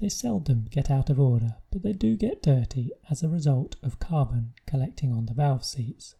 They 0.00 0.08
seldom 0.08 0.64
get 0.70 0.90
out 0.90 1.10
of 1.10 1.20
order, 1.20 1.56
but 1.70 1.82
they 1.82 1.92
do 1.92 2.16
get 2.16 2.42
dirty 2.42 2.90
as 3.10 3.22
a 3.22 3.28
result 3.28 3.76
of 3.82 3.98
carbon 3.98 4.54
collecting 4.64 5.12
on 5.12 5.26
the 5.26 5.34
valve 5.34 5.62
seats. 5.62 6.14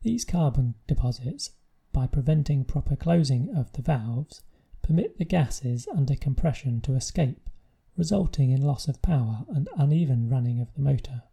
These 0.00 0.24
carbon 0.24 0.76
deposits, 0.86 1.50
by 1.92 2.06
preventing 2.06 2.64
proper 2.64 2.96
closing 2.96 3.54
of 3.54 3.70
the 3.74 3.82
valves, 3.82 4.42
permit 4.80 5.18
the 5.18 5.26
gases 5.26 5.86
under 5.94 6.16
compression 6.16 6.80
to 6.80 6.94
escape, 6.94 7.50
resulting 7.98 8.50
in 8.50 8.62
loss 8.62 8.88
of 8.88 9.02
power 9.02 9.44
and 9.50 9.68
uneven 9.76 10.30
running 10.30 10.58
of 10.58 10.72
the 10.72 10.80
motor. 10.80 11.24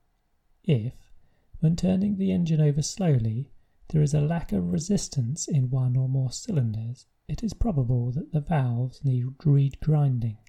If, 0.66 1.14
when 1.62 1.78
turning 1.78 2.18
the 2.18 2.34
engine 2.34 2.60
over 2.60 2.82
slowly, 2.82 3.54
there 3.88 4.02
is 4.02 4.14
a 4.14 4.20
lack 4.20 4.52
of 4.52 4.74
resistance 4.74 5.48
in 5.48 5.70
one 5.70 5.96
or 5.96 6.10
more 6.10 6.34
cylinders, 6.34 7.06
it 7.30 7.42
is 7.42 7.54
probable 7.54 8.12
that 8.12 8.34
the 8.34 8.42
valves 8.42 9.06
need 9.06 9.28
re-grinding. 9.46 10.40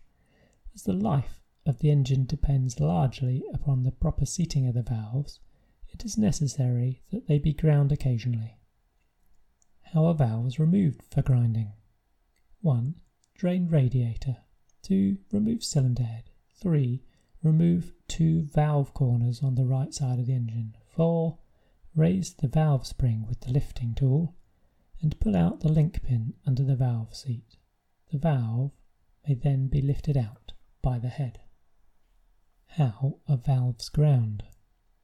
As 0.78 0.84
the 0.84 0.92
life 0.92 1.42
of 1.66 1.80
the 1.80 1.90
engine 1.90 2.24
depends 2.24 2.78
largely 2.78 3.42
upon 3.52 3.82
the 3.82 3.90
proper 3.90 4.24
seating 4.24 4.68
of 4.68 4.74
the 4.74 4.82
valves, 4.84 5.40
it 5.88 6.04
is 6.04 6.16
necessary 6.16 7.02
that 7.10 7.26
they 7.26 7.40
be 7.40 7.52
ground 7.52 7.90
occasionally. 7.90 8.60
How 9.92 10.04
are 10.04 10.14
valves 10.14 10.60
removed 10.60 11.02
for 11.10 11.20
grinding? 11.20 11.72
1. 12.60 12.94
Drain 13.34 13.66
radiator. 13.66 14.36
2. 14.82 15.18
Remove 15.32 15.64
cylinder 15.64 16.04
head. 16.04 16.30
3. 16.60 17.02
Remove 17.42 17.92
two 18.06 18.42
valve 18.42 18.94
corners 18.94 19.42
on 19.42 19.56
the 19.56 19.66
right 19.66 19.92
side 19.92 20.20
of 20.20 20.26
the 20.26 20.34
engine. 20.34 20.76
4. 20.94 21.38
Raise 21.96 22.34
the 22.34 22.46
valve 22.46 22.86
spring 22.86 23.26
with 23.26 23.40
the 23.40 23.50
lifting 23.50 23.96
tool 23.96 24.36
and 25.02 25.18
pull 25.18 25.34
out 25.34 25.58
the 25.58 25.72
link 25.72 26.04
pin 26.04 26.34
under 26.46 26.62
the 26.62 26.76
valve 26.76 27.16
seat. 27.16 27.56
The 28.12 28.18
valve 28.18 28.70
may 29.26 29.34
then 29.34 29.66
be 29.66 29.82
lifted 29.82 30.16
out 30.16 30.47
by 30.82 30.98
the 30.98 31.08
head. 31.08 31.40
How 32.66 33.18
are 33.28 33.36
valves 33.36 33.88
ground? 33.88 34.44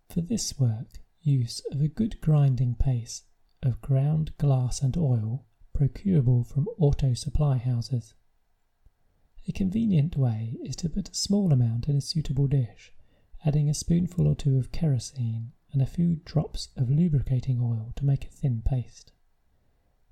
For 0.08 0.20
this 0.20 0.58
work, 0.58 1.00
use 1.20 1.62
of 1.72 1.80
a 1.80 1.88
good 1.88 2.20
grinding 2.20 2.74
paste 2.74 3.24
of 3.62 3.80
ground 3.80 4.36
glass 4.38 4.82
and 4.82 4.96
oil 4.96 5.46
procurable 5.74 6.44
from 6.44 6.68
auto 6.78 7.14
supply 7.14 7.58
houses. 7.58 8.14
A 9.48 9.52
convenient 9.52 10.16
way 10.16 10.56
is 10.62 10.76
to 10.76 10.88
put 10.88 11.10
a 11.10 11.14
small 11.14 11.52
amount 11.52 11.88
in 11.88 11.96
a 11.96 12.00
suitable 12.00 12.46
dish, 12.46 12.92
adding 13.44 13.68
a 13.68 13.74
spoonful 13.74 14.26
or 14.26 14.34
two 14.34 14.56
of 14.58 14.72
kerosene 14.72 15.52
and 15.72 15.82
a 15.82 15.86
few 15.86 16.16
drops 16.24 16.68
of 16.76 16.88
lubricating 16.88 17.60
oil 17.60 17.92
to 17.96 18.04
make 18.04 18.24
a 18.24 18.30
thin 18.30 18.62
paste. 18.64 19.12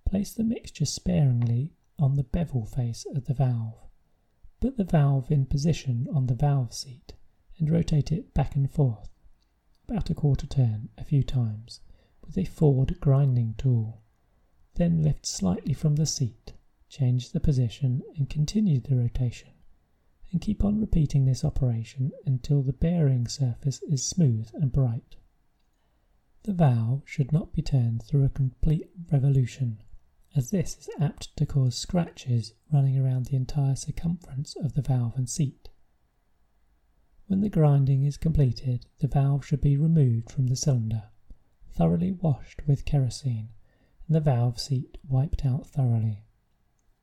Place 0.05 0.33
the 0.33 0.45
mixture 0.45 0.85
sparingly 0.85 1.73
on 1.99 2.17
the 2.17 2.25
bevel 2.25 2.67
face 2.67 3.07
of 3.15 3.25
the 3.27 3.35
valve. 3.35 3.79
Put 4.63 4.77
the 4.77 4.85
valve 4.85 5.33
in 5.33 5.47
position 5.47 6.07
on 6.15 6.29
the 6.29 6.37
valve 6.37 6.73
seat 6.73 7.15
and 7.59 7.69
rotate 7.69 8.13
it 8.13 8.33
back 8.33 8.55
and 8.55 8.71
forth, 8.71 9.11
about 9.89 10.09
a 10.09 10.15
quarter 10.15 10.47
turn, 10.47 10.89
a 10.97 11.03
few 11.03 11.25
times, 11.25 11.81
with 12.25 12.39
a 12.39 12.45
forward 12.45 13.01
grinding 13.01 13.55
tool. 13.55 14.05
Then 14.75 15.03
lift 15.03 15.27
slightly 15.27 15.73
from 15.73 15.97
the 15.97 16.07
seat, 16.07 16.53
change 16.89 17.33
the 17.33 17.41
position 17.41 18.03
and 18.17 18.31
continue 18.31 18.79
the 18.79 18.95
rotation, 18.95 19.51
and 20.31 20.41
keep 20.41 20.63
on 20.63 20.79
repeating 20.79 21.25
this 21.25 21.45
operation 21.45 22.13
until 22.25 22.63
the 22.63 22.73
bearing 22.73 23.27
surface 23.27 23.83
is 23.83 24.07
smooth 24.07 24.49
and 24.55 24.71
bright. 24.71 25.17
The 26.45 26.55
valve 26.55 27.03
should 27.05 27.33
not 27.33 27.53
be 27.53 27.63
turned 27.63 28.05
through 28.05 28.23
a 28.23 28.29
complete 28.29 28.89
revolution 29.11 29.83
as 30.35 30.51
this 30.51 30.79
is 30.79 30.89
apt 31.01 31.37
to 31.37 31.45
cause 31.45 31.77
scratches 31.77 32.55
running 32.73 32.99
around 32.99 33.27
the 33.27 33.37
entire 33.37 33.77
circumference 33.77 34.57
of 34.57 34.75
the 34.75 34.83
valve 34.83 35.17
and 35.17 35.29
seat. 35.29 35.69
When 37.27 37.41
the 37.41 37.49
grinding 37.49 38.05
is 38.05 38.17
completed, 38.17 38.87
the 38.99 39.09
valve 39.09 39.45
should 39.45 39.61
be 39.61 39.77
removed 39.77 40.31
from 40.31 40.47
the 40.47 40.57
cylinder, 40.57 41.05
thoroughly 41.71 42.13
washed 42.13 42.67
with 42.67 42.85
kerosene, 42.85 43.51
and 44.07 44.17
the 44.17 44.21
valve 44.21 44.59
seat 44.59 44.99
wiped 45.09 45.45
out 45.45 45.67
thoroughly. 45.67 46.25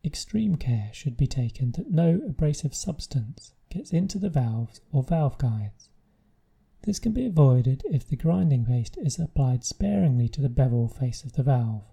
Extreme 0.04 0.56
care 0.56 0.90
should 0.94 1.18
be 1.18 1.28
taken 1.28 1.72
that 1.74 1.92
no 1.92 2.22
abrasive 2.28 2.74
substance 2.74 3.54
gets 3.70 3.92
into 3.92 4.18
the 4.18 4.30
valves 4.30 4.82
or 4.92 5.04
valve 5.04 5.38
guides. 5.38 5.90
This 6.84 7.00
can 7.00 7.12
be 7.12 7.26
avoided 7.26 7.84
if 7.86 8.08
the 8.08 8.16
grinding 8.16 8.66
paste 8.66 8.98
is 8.98 9.20
applied 9.20 9.64
sparingly 9.64 10.30
to 10.30 10.42
the 10.42 10.50
bevel 10.50 10.88
face 10.88 11.24
of 11.24 11.34
the 11.34 11.44
valve. 11.44 11.84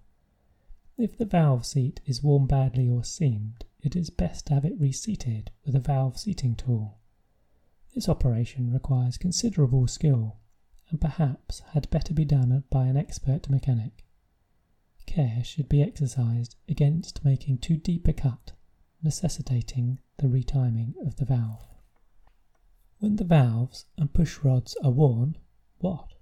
If 0.99 1.19
the 1.19 1.27
valve 1.27 1.67
seat 1.67 2.01
is 2.07 2.23
worn 2.23 2.47
badly 2.47 2.89
or 2.89 3.05
seamed, 3.05 3.67
it 3.83 3.95
is 3.95 4.09
best 4.09 4.47
to 4.47 4.55
have 4.55 4.65
it 4.65 4.81
reseated 4.81 5.51
with 5.65 5.77
a 5.77 5.81
valve 5.81 6.19
seating 6.19 6.55
tool. 6.55 6.99
This 7.95 8.09
operation 8.09 8.73
requires 8.73 9.19
considerable 9.19 9.87
skill 9.89 10.39
and 10.89 11.01
perhaps 11.01 11.61
had 11.73 11.91
better 11.91 12.15
be 12.15 12.25
done 12.25 12.65
by 12.71 12.87
an 12.87 12.97
expert 12.97 13.51
mechanic. 13.51 14.05
Care 15.05 15.45
should 15.45 15.69
be 15.69 15.83
exercised 15.83 16.57
against 16.69 17.25
making 17.25 17.59
too 17.59 17.77
deep 17.77 18.09
a 18.09 18.13
cut, 18.13 18.53
necessitating 19.03 19.99
the 20.17 20.29
retiming 20.29 20.95
of 21.07 21.17
the 21.17 21.25
valve. 21.27 21.65
When 22.99 23.17
the 23.17 23.25
valves 23.25 23.85
and 23.99 24.13
push 24.13 24.39
rods 24.43 24.77
are 24.83 24.91
worn, 24.91 25.37
what? 25.79 26.15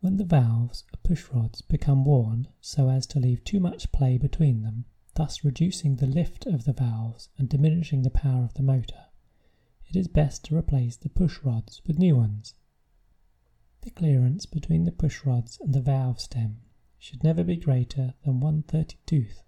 When 0.00 0.16
the 0.16 0.24
valves 0.24 0.84
or 0.94 0.96
push 1.02 1.28
rods 1.30 1.60
become 1.60 2.06
worn 2.06 2.48
so 2.62 2.88
as 2.88 3.06
to 3.08 3.20
leave 3.20 3.44
too 3.44 3.60
much 3.60 3.92
play 3.92 4.16
between 4.16 4.62
them, 4.62 4.86
thus 5.14 5.44
reducing 5.44 5.96
the 5.96 6.06
lift 6.06 6.46
of 6.46 6.64
the 6.64 6.72
valves 6.72 7.28
and 7.36 7.50
diminishing 7.50 8.00
the 8.00 8.08
power 8.08 8.42
of 8.44 8.54
the 8.54 8.62
motor, 8.62 9.08
it 9.84 9.96
is 9.96 10.08
best 10.08 10.42
to 10.46 10.56
replace 10.56 10.96
the 10.96 11.10
push 11.10 11.42
rods 11.44 11.82
with 11.86 11.98
new 11.98 12.16
ones. 12.16 12.54
The 13.82 13.90
clearance 13.90 14.46
between 14.46 14.84
the 14.84 14.92
push 14.92 15.26
rods 15.26 15.58
and 15.60 15.74
the 15.74 15.82
valve 15.82 16.18
stem 16.18 16.62
should 16.98 17.22
never 17.22 17.44
be 17.44 17.56
greater 17.56 18.14
than 18.24 18.40
1 18.40 18.62
32th 18.62 19.42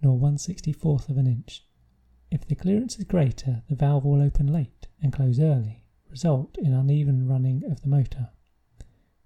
nor 0.00 0.18
1 0.18 0.36
64th 0.36 1.10
of 1.10 1.18
an 1.18 1.26
inch. 1.26 1.66
If 2.30 2.46
the 2.46 2.54
clearance 2.54 2.96
is 2.98 3.04
greater, 3.04 3.64
the 3.68 3.76
valve 3.76 4.06
will 4.06 4.22
open 4.22 4.46
late 4.46 4.88
and 5.02 5.12
close 5.12 5.38
early, 5.38 5.84
result 6.08 6.56
in 6.56 6.72
uneven 6.72 7.28
running 7.28 7.70
of 7.70 7.82
the 7.82 7.88
motor. 7.88 8.30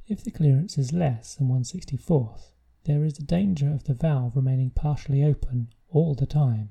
If 0.06 0.22
the 0.22 0.30
clearance 0.30 0.76
is 0.76 0.92
less 0.92 1.34
than 1.34 1.48
164th, 1.48 2.50
there 2.84 3.04
is 3.04 3.18
a 3.18 3.22
danger 3.22 3.72
of 3.72 3.84
the 3.84 3.94
valve 3.94 4.36
remaining 4.36 4.68
partially 4.68 5.24
open 5.24 5.68
all 5.88 6.14
the 6.14 6.26
time. 6.26 6.68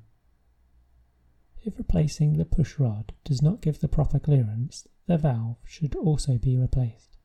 If 1.63 1.79
replacing 1.79 2.33
the 2.33 2.45
push 2.45 2.77
rod 2.77 3.13
does 3.23 3.41
not 3.41 3.61
give 3.61 3.79
the 3.79 3.87
proper 3.87 4.19
clearance, 4.19 4.87
the 5.07 5.17
valve 5.17 5.57
should 5.65 5.95
also 5.95 6.37
be 6.37 6.57
replaced. 6.57 7.17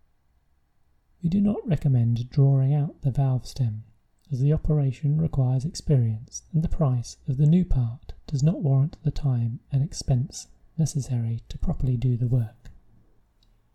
We 1.22 1.28
do 1.28 1.42
not 1.42 1.68
recommend 1.68 2.30
drawing 2.30 2.72
out 2.72 3.02
the 3.02 3.10
valve 3.10 3.46
stem, 3.46 3.84
as 4.32 4.40
the 4.40 4.54
operation 4.54 5.20
requires 5.20 5.66
experience 5.66 6.44
and 6.54 6.62
the 6.62 6.68
price 6.68 7.18
of 7.28 7.36
the 7.36 7.46
new 7.46 7.66
part 7.66 8.14
does 8.26 8.42
not 8.42 8.62
warrant 8.62 8.96
the 9.02 9.10
time 9.10 9.60
and 9.70 9.82
expense 9.82 10.48
necessary 10.78 11.42
to 11.50 11.58
properly 11.58 11.98
do 11.98 12.16
the 12.16 12.28
work. 12.28 12.70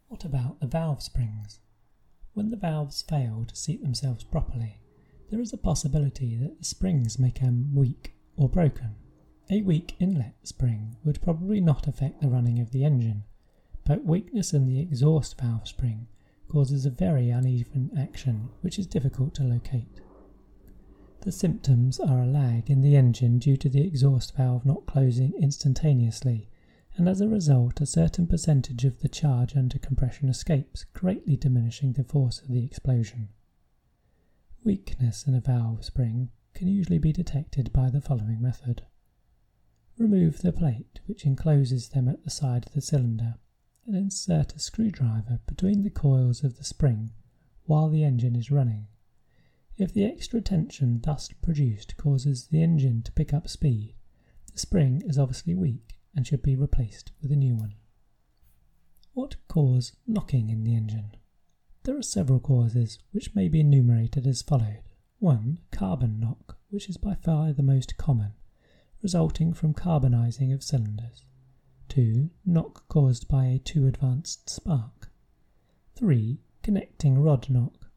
What 0.08 0.26
about 0.26 0.62
the 0.62 0.68
valve 0.68 1.04
springs? 1.04 1.60
When 2.34 2.50
the 2.50 2.58
valves 2.58 3.02
fail 3.04 3.46
to 3.48 3.56
seat 3.56 3.82
themselves 3.84 4.24
properly, 4.24 4.80
there 5.30 5.40
is 5.40 5.54
a 5.54 5.58
possibility 5.58 6.36
that 6.36 6.58
the 6.58 6.66
springs 6.66 7.20
may 7.20 7.28
become 7.28 7.76
weak 7.76 8.16
or 8.38 8.50
broken. 8.50 8.96
A 9.50 9.62
weak 9.62 9.96
inlet 10.00 10.36
spring 10.44 10.96
would 11.04 11.22
probably 11.22 11.62
not 11.62 11.88
affect 11.88 12.22
the 12.22 12.30
running 12.30 12.60
of 12.60 12.72
the 12.72 12.86
engine, 12.86 13.24
but 13.86 14.06
weakness 14.06 14.54
in 14.54 14.66
the 14.66 14.80
exhaust 14.80 15.40
valve 15.40 15.68
spring 15.68 16.08
causes 16.50 16.86
a 16.86 16.90
very 16.90 17.30
uneven 17.30 17.92
action 17.98 18.50
which 18.62 18.80
is 18.80 18.88
difficult 18.88 19.36
to 19.36 19.44
locate. 19.44 20.02
The 21.22 21.32
symptoms 21.32 22.00
are 22.00 22.22
a 22.22 22.28
lag 22.28 22.70
in 22.70 22.82
the 22.82 22.96
engine 22.96 23.38
due 23.38 23.58
to 23.58 23.70
the 23.70 23.82
exhaust 23.82 24.36
valve 24.36 24.66
not 24.66 24.86
closing 24.86 25.34
instantaneously, 25.40 26.48
and 26.96 27.10
as 27.10 27.22
a 27.22 27.28
result, 27.28 27.82
a 27.82 27.86
certain 27.86 28.28
percentage 28.28 28.86
of 28.86 29.00
the 29.00 29.10
charge 29.10 29.56
under 29.56 29.80
compression 29.80 30.30
escapes, 30.30 30.84
greatly 30.94 31.36
diminishing 31.36 31.94
the 31.94 32.04
force 32.04 32.40
of 32.40 32.50
the 32.50 32.64
explosion. 32.64 33.30
Weakness 34.64 35.26
in 35.26 35.34
a 35.34 35.42
valve 35.42 35.84
spring 35.84 36.30
can 36.54 36.68
usually 36.68 37.00
be 37.00 37.12
detected 37.12 37.74
by 37.74 37.90
the 37.90 38.02
following 38.02 38.42
method. 38.42 38.86
Remove 39.98 40.42
the 40.42 40.54
plate 40.54 41.00
which 41.08 41.26
encloses 41.26 41.90
them 41.90 42.08
at 42.08 42.24
the 42.24 42.30
side 42.30 42.66
of 42.68 42.74
the 42.74 42.82
cylinder 42.82 43.36
and 43.88 43.96
insert 43.96 44.54
a 44.54 44.60
screwdriver 44.60 45.40
between 45.48 45.82
the 45.82 45.90
coils 45.90 46.44
of 46.44 46.58
the 46.58 46.64
spring 46.64 47.12
while 47.66 47.90
the 47.90 48.04
engine 48.04 48.36
is 48.36 48.52
running. 48.52 48.88
If 49.78 49.94
the 49.94 50.06
extra 50.06 50.42
tension 50.42 51.02
thus 51.02 51.30
produced 51.42 51.98
causes 51.98 52.48
the 52.48 52.62
engine 52.62 53.02
to 53.04 53.12
pick 53.12 53.34
up 53.34 53.48
speed, 53.48 53.96
the 54.52 54.60
spring 54.60 55.02
is 55.06 55.18
obviously 55.18 55.56
weak 55.56 55.98
and 56.16 56.26
should 56.26 56.42
be 56.42 56.56
replaced 56.56 57.12
with 57.22 57.32
a 57.32 57.36
new 57.36 57.56
one. 57.56 57.76
What 59.14 59.36
cause 59.48 59.94
knocking 60.08 60.50
in 60.50 60.64
the 60.64 60.76
engine? 60.76 61.16
There 61.84 61.98
are 61.98 62.04
several 62.04 62.40
causes 62.40 63.00
which 63.12 63.36
may 63.36 63.48
be 63.48 63.60
enumerated 63.60 64.26
as 64.26 64.42
followed. 64.42 64.84
1. 65.20 65.60
Carbon 65.72 66.20
knock, 66.20 66.58
which 66.70 66.90
is 66.90 66.98
by 66.98 67.16
far 67.16 67.54
the 67.54 67.64
most 67.64 67.98
common, 67.98 68.34
resulting 69.02 69.54
from 69.54 69.74
carbonizing 69.74 70.54
of 70.54 70.64
cylinders. 70.64 71.26
2. 71.90 72.30
Knock 72.46 72.88
caused 72.88 73.28
by 73.28 73.46
a 73.46 73.60
too 73.60 73.86
advanced 73.86 74.50
spark. 74.50 75.12
3. 75.96 76.40
Connecting 76.64 77.20
rod 77.20 77.50
knock. 77.50 77.92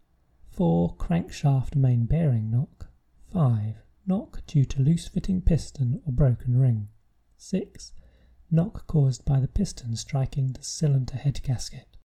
4. 0.51 0.97
Crankshaft 0.97 1.75
main 1.77 2.05
bearing 2.07 2.51
knock. 2.51 2.89
5. 3.33 3.77
Knock 4.07 4.45
due 4.47 4.65
to 4.65 4.83
loose 4.83 5.09
fitting 5.09 5.41
piston 5.41 6.03
or 6.05 6.13
broken 6.13 6.59
ring. 6.59 6.89
6. 7.39 7.93
Knock 8.51 8.87
caused 8.87 9.25
by 9.25 9.41
the 9.41 9.49
piston 9.49 9.97
striking 9.97 10.53
the 10.53 10.63
cylinder 10.63 11.17
head 11.17 11.43
gasket. 11.43 11.97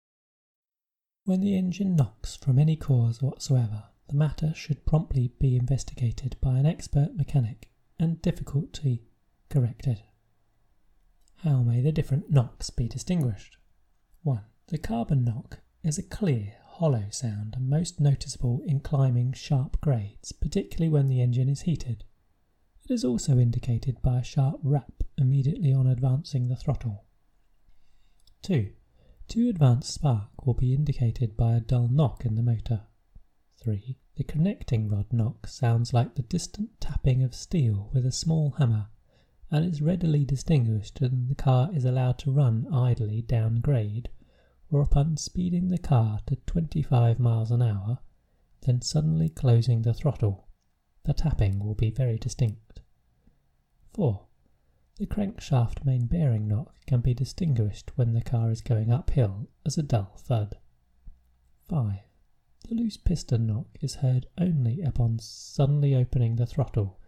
When 1.25 1.41
the 1.41 1.55
engine 1.57 1.95
knocks 1.97 2.37
from 2.37 2.59
any 2.59 2.77
cause 2.77 3.21
whatsoever, 3.21 3.85
the 4.09 4.17
matter 4.17 4.55
should 4.55 4.87
promptly 4.87 5.29
be 5.39 5.55
investigated 5.55 6.37
by 6.41 6.59
an 6.59 6.67
expert 6.67 7.15
mechanic 7.15 7.71
and 7.99 8.23
difficulty 8.23 9.05
corrected. 9.51 10.03
How 11.37 11.63
may 11.63 11.81
the 11.81 11.93
different 11.93 12.31
knocks 12.31 12.71
be 12.71 12.89
distinguished? 12.89 13.59
1. 14.23 14.43
The 14.69 14.79
carbon 14.79 15.25
knock 15.25 15.61
is 15.83 15.99
a 15.99 16.03
clear, 16.03 16.57
hollow 16.65 17.05
sound 17.11 17.55
and 17.57 17.69
most 17.69 18.01
noticeable 18.01 18.63
in 18.65 18.81
climbing 18.81 19.35
sharp 19.35 19.81
grades, 19.81 20.33
particularly 20.33 20.89
when 20.89 21.09
the 21.09 21.21
engine 21.21 21.49
is 21.49 21.63
heated. 21.63 22.05
It 22.91 22.95
is 22.95 23.05
also 23.05 23.39
indicated 23.39 24.03
by 24.03 24.19
a 24.19 24.25
sharp 24.25 24.59
rap 24.65 25.05
immediately 25.17 25.73
on 25.73 25.87
advancing 25.87 26.49
the 26.49 26.57
throttle. 26.57 27.05
2. 28.43 28.73
Too 29.29 29.49
advanced 29.49 29.95
spark 29.95 30.45
will 30.45 30.55
be 30.55 30.75
indicated 30.75 31.37
by 31.37 31.55
a 31.55 31.61
dull 31.61 31.87
knock 31.87 32.25
in 32.27 32.35
the 32.35 32.43
motor. 32.43 32.81
3. 33.63 33.97
The 34.17 34.25
connecting 34.25 34.89
rod 34.89 35.13
knock 35.13 35.47
sounds 35.47 35.95
like 35.95 36.17
the 36.17 36.23
distant 36.23 36.81
tapping 36.81 37.23
of 37.23 37.33
steel 37.33 37.91
with 37.93 38.05
a 38.05 38.11
small 38.11 38.57
hammer 38.59 38.89
and 39.53 39.65
is 39.65 39.81
readily 39.81 40.25
distinguished 40.25 41.01
when 41.01 41.29
the 41.29 41.37
car 41.37 41.71
is 41.73 41.85
allowed 41.85 42.19
to 42.19 42.33
run 42.33 42.67
idly 42.75 43.23
down 43.23 43.61
grade 43.61 44.11
or 44.69 44.83
upon 44.83 45.17
speeding 45.17 45.69
the 45.69 45.79
car 45.79 46.19
to 46.27 46.35
25 46.35 47.21
miles 47.21 47.53
an 47.53 47.63
hour, 47.63 48.01
then 48.63 48.83
suddenly 48.83 49.29
closing 49.29 49.83
the 49.83 49.95
throttle. 49.95 50.49
The 51.05 51.15
tapping 51.15 51.61
will 51.61 51.77
be 51.77 51.93
very 51.93 52.19
distinct. 52.19 52.70
4. 53.93 54.25
The 54.97 55.07
crankshaft 55.07 55.85
main 55.85 56.07
bearing 56.07 56.47
knock 56.47 56.75
can 56.87 57.01
be 57.01 57.13
distinguished 57.13 57.91
when 57.97 58.13
the 58.13 58.21
car 58.21 58.51
is 58.51 58.61
going 58.61 58.93
uphill 58.93 59.49
as 59.67 59.77
a 59.77 59.83
dull 59.83 60.15
thud. 60.17 60.59
5. 61.69 61.99
The 62.69 62.75
loose 62.75 62.97
piston 62.97 63.47
knock 63.47 63.67
is 63.81 63.97
heard 63.97 64.27
only 64.39 64.81
upon 64.83 65.19
suddenly 65.19 65.95
opening 65.95 66.37
the 66.37 66.47
throttle 66.47 67.01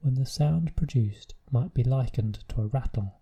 when 0.00 0.14
the 0.14 0.26
sound 0.26 0.76
produced 0.76 1.34
might 1.50 1.74
be 1.74 1.82
likened 1.82 2.44
to 2.50 2.62
a 2.62 2.68
rattle. 2.68 3.20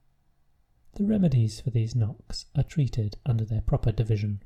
The 0.92 1.07
remedies 1.07 1.61
for 1.61 1.70
these 1.70 1.94
knocks 1.94 2.44
are 2.55 2.62
treated 2.62 3.16
under 3.25 3.47
their 3.47 3.62
proper 3.62 3.92
division. 3.92 4.42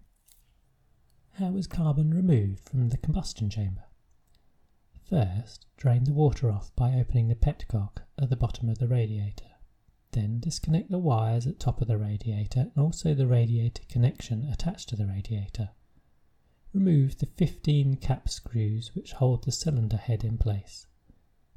How 1.33 1.57
is 1.57 1.67
carbon 1.67 2.15
removed 2.15 2.69
from 2.69 2.91
the 2.91 2.99
combustion 2.99 3.51
chamber? 3.51 3.88
First, 5.09 5.65
drain 5.79 6.05
the 6.05 6.13
water 6.13 6.51
off 6.51 6.75
by 6.77 6.93
opening 6.93 7.29
the 7.29 7.35
petcock 7.35 8.03
at 8.19 8.29
the 8.29 8.37
bottom 8.37 8.69
of 8.69 8.79
the 8.79 8.89
radiator. 8.89 9.57
Then 10.11 10.39
disconnect 10.39 10.91
the 10.91 10.99
wires 10.99 11.47
at 11.47 11.59
top 11.59 11.81
of 11.81 11.89
the 11.89 11.97
radiator 11.97 12.71
and 12.75 12.77
also 12.77 13.15
the 13.15 13.27
radiator 13.27 13.83
connection 13.89 14.45
attached 14.45 14.91
to 14.91 14.97
the 14.97 15.07
radiator. 15.07 15.71
Remove 16.75 17.17
the 17.17 17.27
15 17.27 17.97
cap 17.97 18.29
screws 18.29 18.95
which 18.95 19.13
hold 19.13 19.45
the 19.45 19.53
cylinder 19.53 19.97
head 19.97 20.25
in 20.25 20.37
place. 20.37 20.87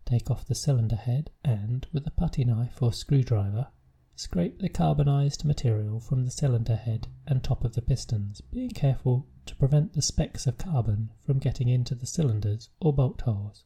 Take 0.05 0.31
off 0.31 0.45
the 0.45 0.55
cylinder 0.55 0.95
head 0.95 1.31
and, 1.43 1.85
with 1.91 2.07
a 2.07 2.11
putty 2.11 2.45
knife 2.45 2.81
or 2.81 2.93
screwdriver, 2.93 3.67
scrape 4.15 4.59
the 4.59 4.69
carbonized 4.69 5.43
material 5.43 5.99
from 5.99 6.23
the 6.23 6.31
cylinder 6.31 6.77
head 6.77 7.09
and 7.27 7.43
top 7.43 7.65
of 7.65 7.73
the 7.73 7.81
pistons, 7.81 8.39
being 8.39 8.69
careful 8.69 9.27
to 9.45 9.55
prevent 9.55 9.93
the 9.93 10.01
specks 10.01 10.47
of 10.47 10.57
carbon 10.57 11.11
from 11.25 11.39
getting 11.39 11.67
into 11.67 11.95
the 11.95 12.05
cylinders 12.05 12.69
or 12.79 12.93
bolt 12.93 13.21
holes. 13.21 13.65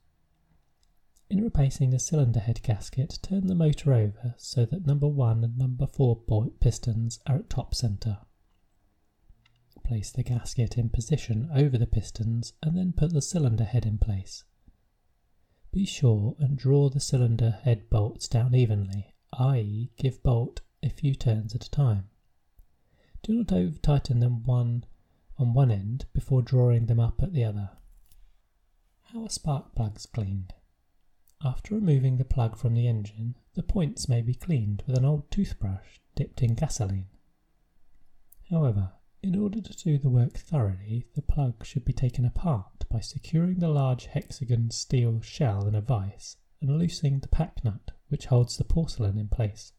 In 1.30 1.44
replacing 1.44 1.90
the 1.90 2.00
cylinder 2.00 2.40
head 2.40 2.62
gasket, 2.62 3.18
turn 3.22 3.48
the 3.48 3.56
motor 3.56 3.94
over 3.94 4.36
so 4.38 4.66
that 4.66 4.86
number 4.86 5.08
1 5.08 5.44
and 5.44 5.58
number 5.58 5.88
4 5.88 6.22
pistons 6.60 7.20
are 7.26 7.38
at 7.38 7.50
top 7.50 7.74
centre. 7.74 8.20
Place 9.84 10.12
the 10.12 10.24
gasket 10.24 10.78
in 10.78 10.90
position 10.90 11.50
over 11.54 11.78
the 11.78 11.88
pistons 11.88 12.54
and 12.62 12.78
then 12.78 12.94
put 12.94 13.12
the 13.14 13.22
cylinder 13.22 13.64
head 13.64 13.86
in 13.86 13.98
place. 13.98 14.44
Be 15.72 15.86
sure 15.86 16.36
and 16.40 16.58
draw 16.58 16.90
the 16.90 17.00
cylinder 17.00 17.60
head 17.64 17.90
bolts 17.90 18.28
down 18.28 18.56
evenly, 18.56 19.14
i.e. 19.38 19.92
give 19.98 20.24
bolt 20.24 20.62
a 20.82 20.90
few 20.90 21.16
turns 21.16 21.54
at 21.54 21.66
a 21.66 21.72
time. 21.72 22.10
Do 23.24 23.34
not 23.34 23.52
over 23.52 23.78
tighten 23.80 24.20
them 24.20 24.44
one 24.44 24.86
on 25.38 25.54
one 25.54 25.72
end 25.72 26.06
before 26.14 26.42
drawing 26.42 26.86
them 26.86 27.00
up 27.00 27.22
at 27.22 27.34
the 27.34 27.44
other. 27.44 27.72
How 29.02 29.24
are 29.24 29.30
spark 29.30 29.76
plugs 29.76 30.06
cleaned? 30.06 30.54
After 31.44 31.76
removing 31.76 32.18
the 32.18 32.26
plug 32.26 32.58
from 32.58 32.74
the 32.74 32.88
engine, 32.88 33.36
the 33.54 33.64
points 33.64 34.10
may 34.10 34.22
be 34.22 34.34
cleaned 34.34 34.84
with 34.88 34.98
an 34.98 35.06
old 35.06 35.30
toothbrush 35.30 36.00
dipped 36.16 36.42
in 36.42 36.56
gasoline. 36.56 37.08
However, 38.50 38.94
in 39.22 39.36
order 39.36 39.60
to 39.60 39.78
do 39.78 39.98
the 39.98 40.10
work 40.10 40.38
thoroughly, 40.38 41.08
the 41.16 41.22
plug 41.22 41.66
should 41.66 41.84
be 41.84 41.94
taken 41.94 42.26
apart 42.26 42.86
by 42.90 43.00
securing 43.00 43.60
the 43.60 43.70
large 43.70 44.06
hexagon 44.06 44.72
steel 44.72 45.20
shell 45.22 45.68
in 45.68 45.76
a 45.76 45.82
vise 45.82 46.38
and 46.62 46.78
loosening 46.78 47.20
the 47.20 47.28
pack 47.28 47.64
nut 47.64 47.92
which 48.08 48.28
holds 48.28 48.58
the 48.58 48.64
porcelain 48.64 49.18
in 49.18 49.28
place. 49.28 49.74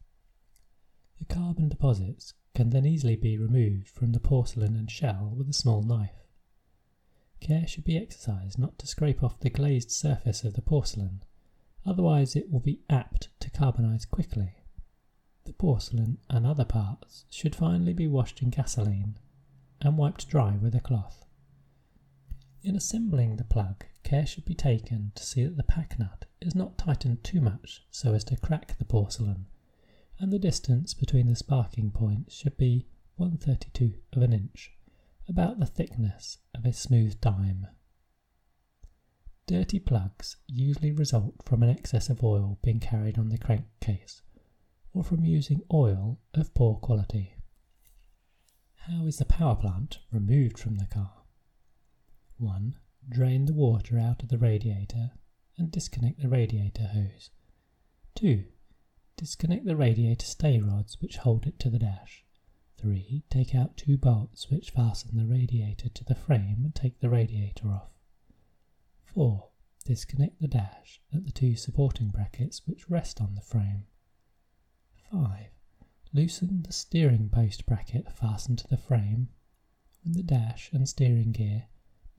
The 1.19 1.25
carbon 1.25 1.69
deposits 1.69 2.33
can 2.57 2.71
then 2.71 2.87
easily 2.87 3.15
be 3.15 3.37
removed 3.37 3.87
from 3.87 4.13
the 4.13 4.19
porcelain 4.19 4.75
and 4.75 4.89
shell 4.89 5.31
with 5.37 5.47
a 5.47 5.53
small 5.53 5.83
knife. 5.83 6.25
Care 7.39 7.67
should 7.67 7.83
be 7.83 7.95
exercised 7.95 8.57
not 8.57 8.79
to 8.79 8.87
scrape 8.87 9.21
off 9.21 9.39
the 9.39 9.49
glazed 9.51 9.91
surface 9.91 10.43
of 10.43 10.55
the 10.55 10.61
porcelain, 10.63 11.21
otherwise 11.85 12.35
it 12.35 12.51
will 12.51 12.59
be 12.59 12.81
apt 12.89 13.29
to 13.41 13.51
carbonize 13.51 14.09
quickly. 14.09 14.55
The 15.45 15.53
porcelain 15.53 16.17
and 16.31 16.47
other 16.47 16.65
parts 16.65 17.25
should 17.29 17.55
finally 17.55 17.93
be 17.93 18.07
washed 18.07 18.41
in 18.41 18.49
gasoline 18.49 19.19
and 19.79 19.95
wiped 19.95 20.27
dry 20.27 20.57
with 20.57 20.73
a 20.73 20.79
cloth. 20.79 21.27
In 22.63 22.75
assembling 22.75 23.35
the 23.35 23.43
plug, 23.43 23.85
care 24.01 24.25
should 24.25 24.45
be 24.45 24.55
taken 24.55 25.11
to 25.13 25.23
see 25.23 25.43
that 25.43 25.57
the 25.57 25.63
pack 25.63 25.99
nut 25.99 26.25
is 26.41 26.55
not 26.55 26.79
tightened 26.79 27.23
too 27.23 27.39
much 27.39 27.83
so 27.91 28.15
as 28.15 28.23
to 28.23 28.35
crack 28.35 28.79
the 28.79 28.85
porcelain, 28.85 29.45
and 30.19 30.31
the 30.31 30.39
distance 30.39 30.93
between 30.93 31.27
the 31.27 31.35
sparking 31.35 31.91
points 31.91 32.35
should 32.35 32.57
be 32.57 32.87
132 33.17 33.93
of 34.13 34.21
an 34.21 34.33
inch, 34.33 34.71
about 35.27 35.59
the 35.59 35.65
thickness 35.65 36.37
of 36.55 36.65
a 36.65 36.73
smooth 36.73 37.19
dime. 37.21 37.67
Dirty 39.45 39.79
plugs 39.79 40.37
usually 40.47 40.91
result 40.91 41.35
from 41.43 41.63
an 41.63 41.69
excess 41.69 42.09
of 42.09 42.23
oil 42.23 42.59
being 42.63 42.79
carried 42.79 43.17
on 43.17 43.29
the 43.29 43.37
crankcase, 43.37 44.21
or 44.93 45.03
from 45.03 45.23
using 45.23 45.61
oil 45.73 46.19
of 46.33 46.53
poor 46.53 46.75
quality. 46.75 47.33
How 48.73 49.05
is 49.05 49.17
the 49.17 49.25
power 49.25 49.55
plant 49.55 49.99
removed 50.11 50.57
from 50.57 50.75
the 50.75 50.87
car? 50.87 51.23
1. 52.37 52.75
Drain 53.09 53.45
the 53.45 53.53
water 53.53 53.97
out 53.97 54.21
of 54.23 54.29
the 54.29 54.37
radiator 54.37 55.11
and 55.57 55.71
disconnect 55.71 56.21
the 56.21 56.29
radiator 56.29 56.87
hose. 56.87 57.29
2. 58.15 58.45
Disconnect 59.17 59.65
the 59.65 59.75
radiator 59.75 60.27
stay 60.27 60.59
rods 60.59 61.01
which 61.01 61.17
hold 61.17 61.47
it 61.47 61.57
to 61.59 61.71
the 61.71 61.79
dash. 61.79 62.23
3. 62.77 63.23
Take 63.31 63.55
out 63.55 63.75
two 63.75 63.97
bolts 63.97 64.51
which 64.51 64.69
fasten 64.69 65.17
the 65.17 65.25
radiator 65.25 65.89
to 65.89 66.03
the 66.03 66.13
frame 66.13 66.61
and 66.63 66.75
take 66.75 66.99
the 66.99 67.09
radiator 67.09 67.71
off. 67.71 67.89
4. 69.05 69.49
Disconnect 69.85 70.39
the 70.39 70.47
dash 70.47 71.01
at 71.11 71.25
the 71.25 71.31
two 71.31 71.55
supporting 71.55 72.09
brackets 72.09 72.67
which 72.67 72.91
rest 72.91 73.19
on 73.19 73.33
the 73.33 73.41
frame. 73.41 73.87
5. 75.11 75.47
Loosen 76.13 76.61
the 76.61 76.71
steering 76.71 77.29
post 77.29 77.65
bracket 77.65 78.11
fastened 78.11 78.59
to 78.59 78.67
the 78.67 78.77
frame, 78.77 79.29
when 80.03 80.13
the 80.13 80.21
dash 80.21 80.71
and 80.71 80.87
steering 80.87 81.31
gear 81.31 81.65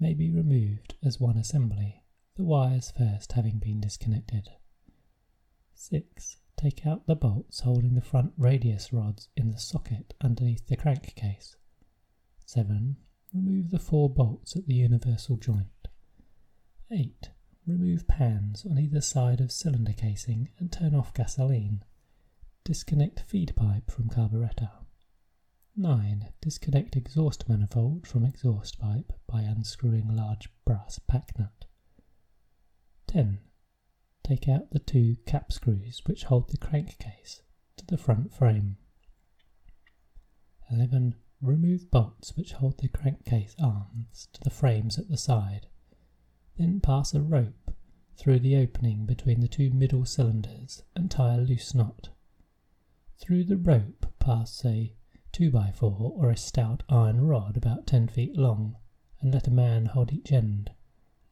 may 0.00 0.14
be 0.14 0.30
removed 0.32 0.96
as 1.04 1.20
one 1.20 1.36
assembly, 1.36 2.02
the 2.34 2.44
wires 2.44 2.90
first 2.90 3.32
having 3.32 3.58
been 3.58 3.80
disconnected. 3.80 4.50
6. 5.74 6.38
Take 6.58 6.84
out 6.84 7.06
the 7.06 7.14
bolts 7.14 7.60
holding 7.60 7.94
the 7.94 8.02
front 8.02 8.32
radius 8.36 8.92
rods 8.92 9.28
in 9.36 9.52
the 9.52 9.60
socket 9.60 10.12
underneath 10.20 10.66
the 10.66 10.76
crankcase. 10.76 11.54
7. 12.46 12.96
Remove 13.32 13.70
the 13.70 13.78
four 13.78 14.10
bolts 14.10 14.56
at 14.56 14.66
the 14.66 14.74
universal 14.74 15.36
joint. 15.36 15.86
8. 16.90 17.30
Remove 17.64 18.08
pans 18.08 18.66
on 18.66 18.76
either 18.76 19.00
side 19.00 19.40
of 19.40 19.52
cylinder 19.52 19.92
casing 19.92 20.48
and 20.58 20.72
turn 20.72 20.96
off 20.96 21.14
gasoline. 21.14 21.84
Disconnect 22.64 23.20
feed 23.20 23.54
pipe 23.54 23.88
from 23.88 24.08
carburettor. 24.08 24.70
9. 25.76 26.32
Disconnect 26.40 26.96
exhaust 26.96 27.48
manifold 27.48 28.04
from 28.04 28.24
exhaust 28.24 28.80
pipe 28.80 29.12
by 29.28 29.42
unscrewing 29.42 30.08
large 30.08 30.48
brass 30.64 30.98
pack 30.98 31.38
nut. 31.38 31.66
10. 33.06 33.38
Take 34.28 34.46
out 34.46 34.72
the 34.72 34.78
two 34.78 35.16
cap 35.24 35.50
screws 35.54 36.02
which 36.04 36.24
hold 36.24 36.50
the 36.50 36.58
crankcase 36.58 37.40
to 37.78 37.86
the 37.86 37.96
front 37.96 38.30
frame. 38.30 38.76
11. 40.70 41.14
Remove 41.40 41.90
bolts 41.90 42.36
which 42.36 42.52
hold 42.52 42.76
the 42.76 42.88
crankcase 42.88 43.56
arms 43.58 44.28
to 44.34 44.40
the 44.42 44.50
frames 44.50 44.98
at 44.98 45.08
the 45.08 45.16
side. 45.16 45.68
Then 46.58 46.78
pass 46.78 47.14
a 47.14 47.22
rope 47.22 47.74
through 48.18 48.40
the 48.40 48.56
opening 48.56 49.06
between 49.06 49.40
the 49.40 49.48
two 49.48 49.70
middle 49.70 50.04
cylinders 50.04 50.82
and 50.94 51.10
tie 51.10 51.36
a 51.36 51.38
loose 51.38 51.74
knot. 51.74 52.10
Through 53.16 53.44
the 53.44 53.56
rope 53.56 54.12
pass 54.18 54.62
a 54.62 54.94
2x4 55.32 55.82
or 55.82 56.28
a 56.28 56.36
stout 56.36 56.82
iron 56.90 57.22
rod 57.22 57.56
about 57.56 57.86
10 57.86 58.08
feet 58.08 58.36
long 58.36 58.76
and 59.22 59.32
let 59.32 59.48
a 59.48 59.50
man 59.50 59.86
hold 59.86 60.12
each 60.12 60.32
end. 60.32 60.72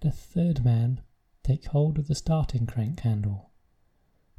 A 0.01 0.11
third 0.11 0.65
man 0.65 1.03
take 1.47 1.67
hold 1.67 1.97
of 1.97 2.09
the 2.09 2.15
starting 2.17 2.67
crank 2.67 2.99
handle. 3.01 3.53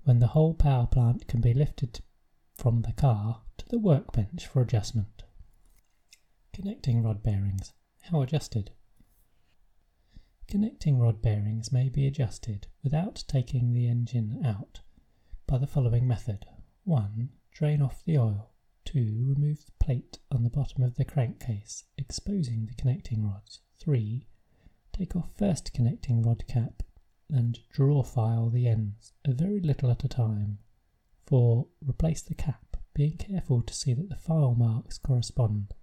When 0.04 0.20
the 0.20 0.28
whole 0.28 0.54
power 0.54 0.86
plant 0.86 1.26
can 1.26 1.40
be 1.40 1.54
lifted 1.54 2.02
from 2.58 2.82
the 2.82 2.92
car 2.92 3.44
to 3.60 3.70
the 3.70 3.80
workbench 3.80 4.46
for 4.46 4.62
adjustment. 4.62 5.24
Connecting 6.52 7.02
rod 7.02 7.24
bearings. 7.24 7.72
How 8.02 8.22
adjusted? 8.24 8.72
Connecting 10.50 11.00
rod 11.00 11.22
bearings 11.22 11.72
may 11.72 11.88
be 11.88 12.06
adjusted 12.06 12.68
without 12.84 13.24
taking 13.26 13.72
the 13.72 13.88
engine 13.88 14.42
out 14.46 14.82
by 15.46 15.58
the 15.58 15.68
following 15.68 16.10
method. 16.10 16.46
1. 16.84 17.30
Drain 17.54 17.82
off 17.82 18.04
the 18.04 18.18
oil. 18.18 18.52
2. 18.84 19.24
Remove 19.30 19.66
the 19.66 19.72
plate 19.80 20.20
on 20.30 20.44
the 20.44 20.50
bottom 20.50 20.84
of 20.84 20.96
the 20.96 21.06
crankcase, 21.06 21.86
exposing 21.98 22.66
the 22.66 22.76
connecting 22.76 23.24
rods. 23.24 23.62
3. 23.80 24.28
Take 24.92 25.16
off 25.16 25.30
first 25.38 25.72
connecting 25.74 26.22
rod 26.22 26.44
cap 26.48 26.84
and 27.30 27.60
draw 27.72 28.04
file 28.04 28.50
the 28.50 28.68
ends 28.68 29.14
a 29.26 29.34
very 29.34 29.60
little 29.60 29.92
at 29.92 30.04
a 30.04 30.08
time. 30.08 30.60
4. 31.26 31.68
Replace 31.88 32.22
the 32.22 32.36
cap, 32.36 32.78
being 32.94 33.18
careful 33.18 33.62
to 33.62 33.74
see 33.74 33.94
that 33.94 34.10
the 34.10 34.16
file 34.16 34.56
marks 34.56 34.98
correspond, 34.98 35.74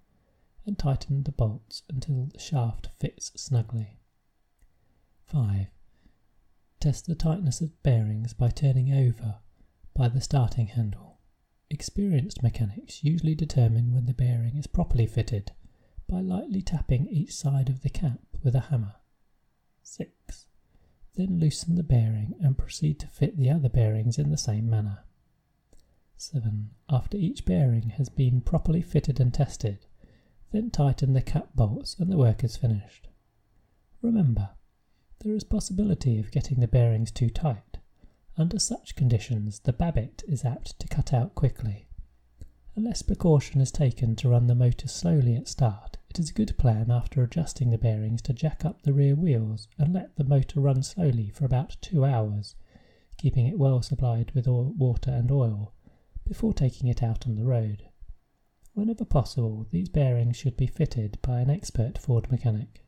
and 0.67 0.79
tighten 0.79 1.23
the 1.23 1.33
bolts 1.33 1.83
until 1.89 2.27
the 2.27 2.39
shaft 2.39 2.89
fits 2.99 3.31
snugly. 3.37 3.99
5. 5.27 5.67
Test 6.81 7.07
the 7.07 7.15
tightness 7.15 7.61
of 7.61 7.83
bearings 7.83 8.33
by 8.33 8.49
turning 8.49 8.93
over 8.93 9.41
by 9.95 10.09
the 10.09 10.21
starting 10.21 10.69
handle. 10.69 11.19
Experienced 11.71 12.43
mechanics 12.43 13.03
usually 13.05 13.35
determine 13.35 13.93
when 13.93 14.07
the 14.07 14.15
bearing 14.15 14.57
is 14.57 14.67
properly 14.67 15.07
fitted 15.07 15.53
by 16.09 16.21
lightly 16.21 16.63
tapping 16.63 17.07
each 17.09 17.35
side 17.35 17.69
of 17.69 17.83
the 17.83 17.91
cap 17.91 18.21
with 18.43 18.55
a 18.55 18.61
hammer. 18.61 18.97
6. 19.83 20.47
Then 21.17 21.39
loosen 21.39 21.77
the 21.77 21.83
bearing 21.83 22.35
and 22.41 22.59
proceed 22.59 22.99
to 23.01 23.07
fit 23.07 23.37
the 23.37 23.51
other 23.51 23.69
bearings 23.69 24.19
in 24.19 24.31
the 24.31 24.37
same 24.37 24.69
manner. 24.69 25.05
7. 26.17 26.71
After 26.89 27.17
each 27.17 27.45
bearing 27.45 27.91
has 27.91 28.09
been 28.09 28.41
properly 28.41 28.83
fitted 28.83 29.21
and 29.21 29.33
tested, 29.33 29.87
then 30.53 30.71
tighten 30.71 31.13
the 31.13 31.23
cap 31.23 31.49
bolts 31.55 31.97
and 31.99 32.11
the 32.11 32.17
work 32.17 32.43
is 32.43 32.57
finished. 32.57 33.09
Remember, 34.03 34.51
there 35.21 35.35
is 35.35 35.45
possibility 35.45 36.19
of 36.19 36.31
getting 36.31 36.61
the 36.61 36.69
bearings 36.69 37.11
too 37.11 37.31
tight. 37.31 37.79
Under 38.37 38.59
such 38.59 38.97
conditions, 38.97 39.61
the 39.61 39.73
babbitt 39.73 40.25
is 40.27 40.45
apt 40.45 40.79
to 40.81 40.89
cut 40.89 41.13
out 41.13 41.35
quickly. 41.35 41.89
Unless 42.77 43.03
precaution 43.03 43.61
is 43.61 43.71
taken 43.71 44.17
to 44.17 44.29
run 44.29 44.49
the 44.49 44.55
motor 44.55 44.89
slowly 44.89 45.37
at 45.37 45.47
start, 45.47 45.97
it 46.15 46.21
is 46.21 46.31
a 46.31 46.35
good 46.35 46.57
plan 46.57 46.93
after 46.93 47.25
adjusting 47.25 47.71
the 47.71 47.77
bearings 47.77 48.23
to 48.23 48.33
jack 48.33 48.65
up 48.65 48.83
the 48.83 48.93
rear 48.93 49.17
wheels 49.17 49.67
and 49.79 49.93
let 49.93 50.15
the 50.15 50.23
motor 50.23 50.61
run 50.61 50.81
slowly 50.81 51.29
for 51.29 51.45
about 51.45 51.77
two 51.81 52.05
hours, 52.05 52.55
keeping 53.19 53.49
it 53.49 53.59
well 53.59 53.83
supplied 53.83 54.31
with 54.31 54.47
water 54.47 55.11
and 55.11 55.33
oil, 55.33 55.75
before 56.25 56.55
taking 56.55 56.87
it 56.87 57.03
out 57.03 57.27
on 57.27 57.35
the 57.35 57.43
road. 57.43 57.89
Whenever 58.75 59.05
possible, 59.05 59.67
these 59.73 59.89
bearings 59.89 60.37
should 60.37 60.57
be 60.57 60.69
fitted 60.69 61.19
by 61.21 61.41
an 61.41 61.51
expert 61.51 61.99
Ford 61.99 62.31
mechanic. 62.31 62.87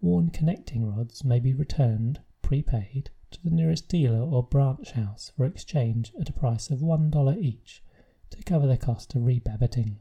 Worn 0.00 0.30
connecting 0.30 0.86
rods 0.86 1.24
may 1.24 1.40
be 1.40 1.52
returned, 1.52 2.20
prepaid, 2.42 3.10
to 3.32 3.42
the 3.42 3.50
nearest 3.50 3.88
dealer 3.88 4.20
or 4.20 4.44
branch 4.44 4.92
house 4.92 5.32
for 5.36 5.44
exchange 5.44 6.12
at 6.20 6.28
a 6.28 6.32
price 6.32 6.70
of 6.70 6.78
$1 6.78 7.42
each 7.42 7.82
to 8.30 8.44
cover 8.44 8.68
the 8.68 8.76
cost 8.76 9.16
of 9.16 9.22
rebabbiting. 9.22 9.96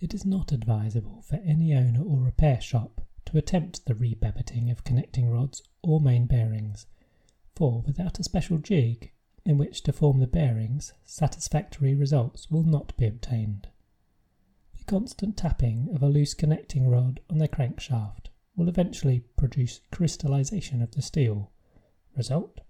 It 0.00 0.14
is 0.14 0.24
not 0.24 0.52
advisable 0.52 1.22
for 1.22 1.36
any 1.36 1.74
owner 1.74 2.02
or 2.02 2.20
repair 2.20 2.60
shop 2.60 3.06
to 3.26 3.36
attempt 3.36 3.84
the 3.84 3.94
rebabbiting 3.94 4.70
of 4.70 4.84
connecting 4.84 5.28
rods 5.28 5.62
or 5.82 6.00
main 6.00 6.26
bearings, 6.26 6.86
for 7.56 7.82
without 7.82 8.20
a 8.20 8.24
special 8.24 8.58
jig 8.58 9.10
in 9.44 9.58
which 9.58 9.82
to 9.82 9.92
form 9.92 10.20
the 10.20 10.26
bearings, 10.26 10.92
satisfactory 11.04 11.94
results 11.94 12.50
will 12.50 12.62
not 12.62 12.96
be 12.96 13.06
obtained. 13.06 13.68
The 14.76 14.84
constant 14.84 15.36
tapping 15.36 15.88
of 15.92 16.02
a 16.02 16.08
loose 16.08 16.34
connecting 16.34 16.86
rod 16.86 17.20
on 17.28 17.38
the 17.38 17.48
crankshaft 17.48 18.28
will 18.54 18.68
eventually 18.68 19.20
produce 19.36 19.80
crystallization 19.90 20.80
of 20.80 20.92
the 20.92 21.02
steel. 21.02 21.50
Result 22.16 22.60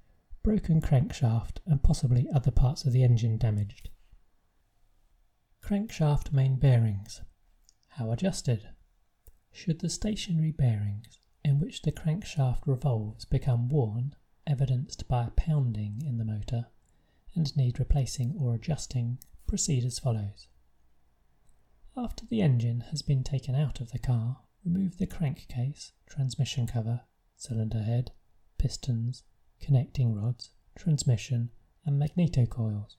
broken 0.43 0.81
crankshaft 0.81 1.59
and 1.67 1.83
possibly 1.83 2.27
other 2.31 2.51
parts 2.51 2.85
of 2.85 2.93
the 2.93 3.03
engine 3.03 3.37
damaged. 3.37 3.91
Crankshaft 5.63 6.33
main 6.33 6.57
bearings. 6.57 7.21
How 7.89 8.11
adjusted? 8.13 8.71
Should 9.53 9.81
the 9.81 9.91
stationary 9.91 10.53
bearings 10.53 11.19
in 11.45 11.59
which 11.59 11.83
the 11.83 11.93
crankshaft 11.93 12.67
revolves 12.67 13.25
become 13.25 13.69
worn, 13.69 14.15
evidenced 14.47 15.09
by 15.09 15.31
pounding 15.37 16.03
in 16.05 16.19
the 16.19 16.25
motor, 16.25 16.67
and 17.35 17.57
need 17.57 17.79
replacing 17.79 18.35
or 18.39 18.55
adjusting, 18.55 19.19
proceed 19.47 19.85
as 19.85 19.99
follows. 19.99 20.49
After 21.97 22.27
the 22.27 22.43
engine 22.43 22.83
has 22.91 23.03
been 23.03 23.25
taken 23.25 23.55
out 23.55 23.81
of 23.81 23.93
the 23.93 23.99
car, 23.99 24.39
remove 24.65 24.99
the 24.99 25.07
crankcase, 25.07 25.93
transmission 26.07 26.67
cover, 26.67 27.03
cylinder 27.37 27.83
head, 27.83 28.13
pistons, 28.59 29.23
connecting 29.61 30.15
rods, 30.15 30.51
transmission, 30.77 31.51
and 31.85 32.01
magnetocoils. 32.01 32.97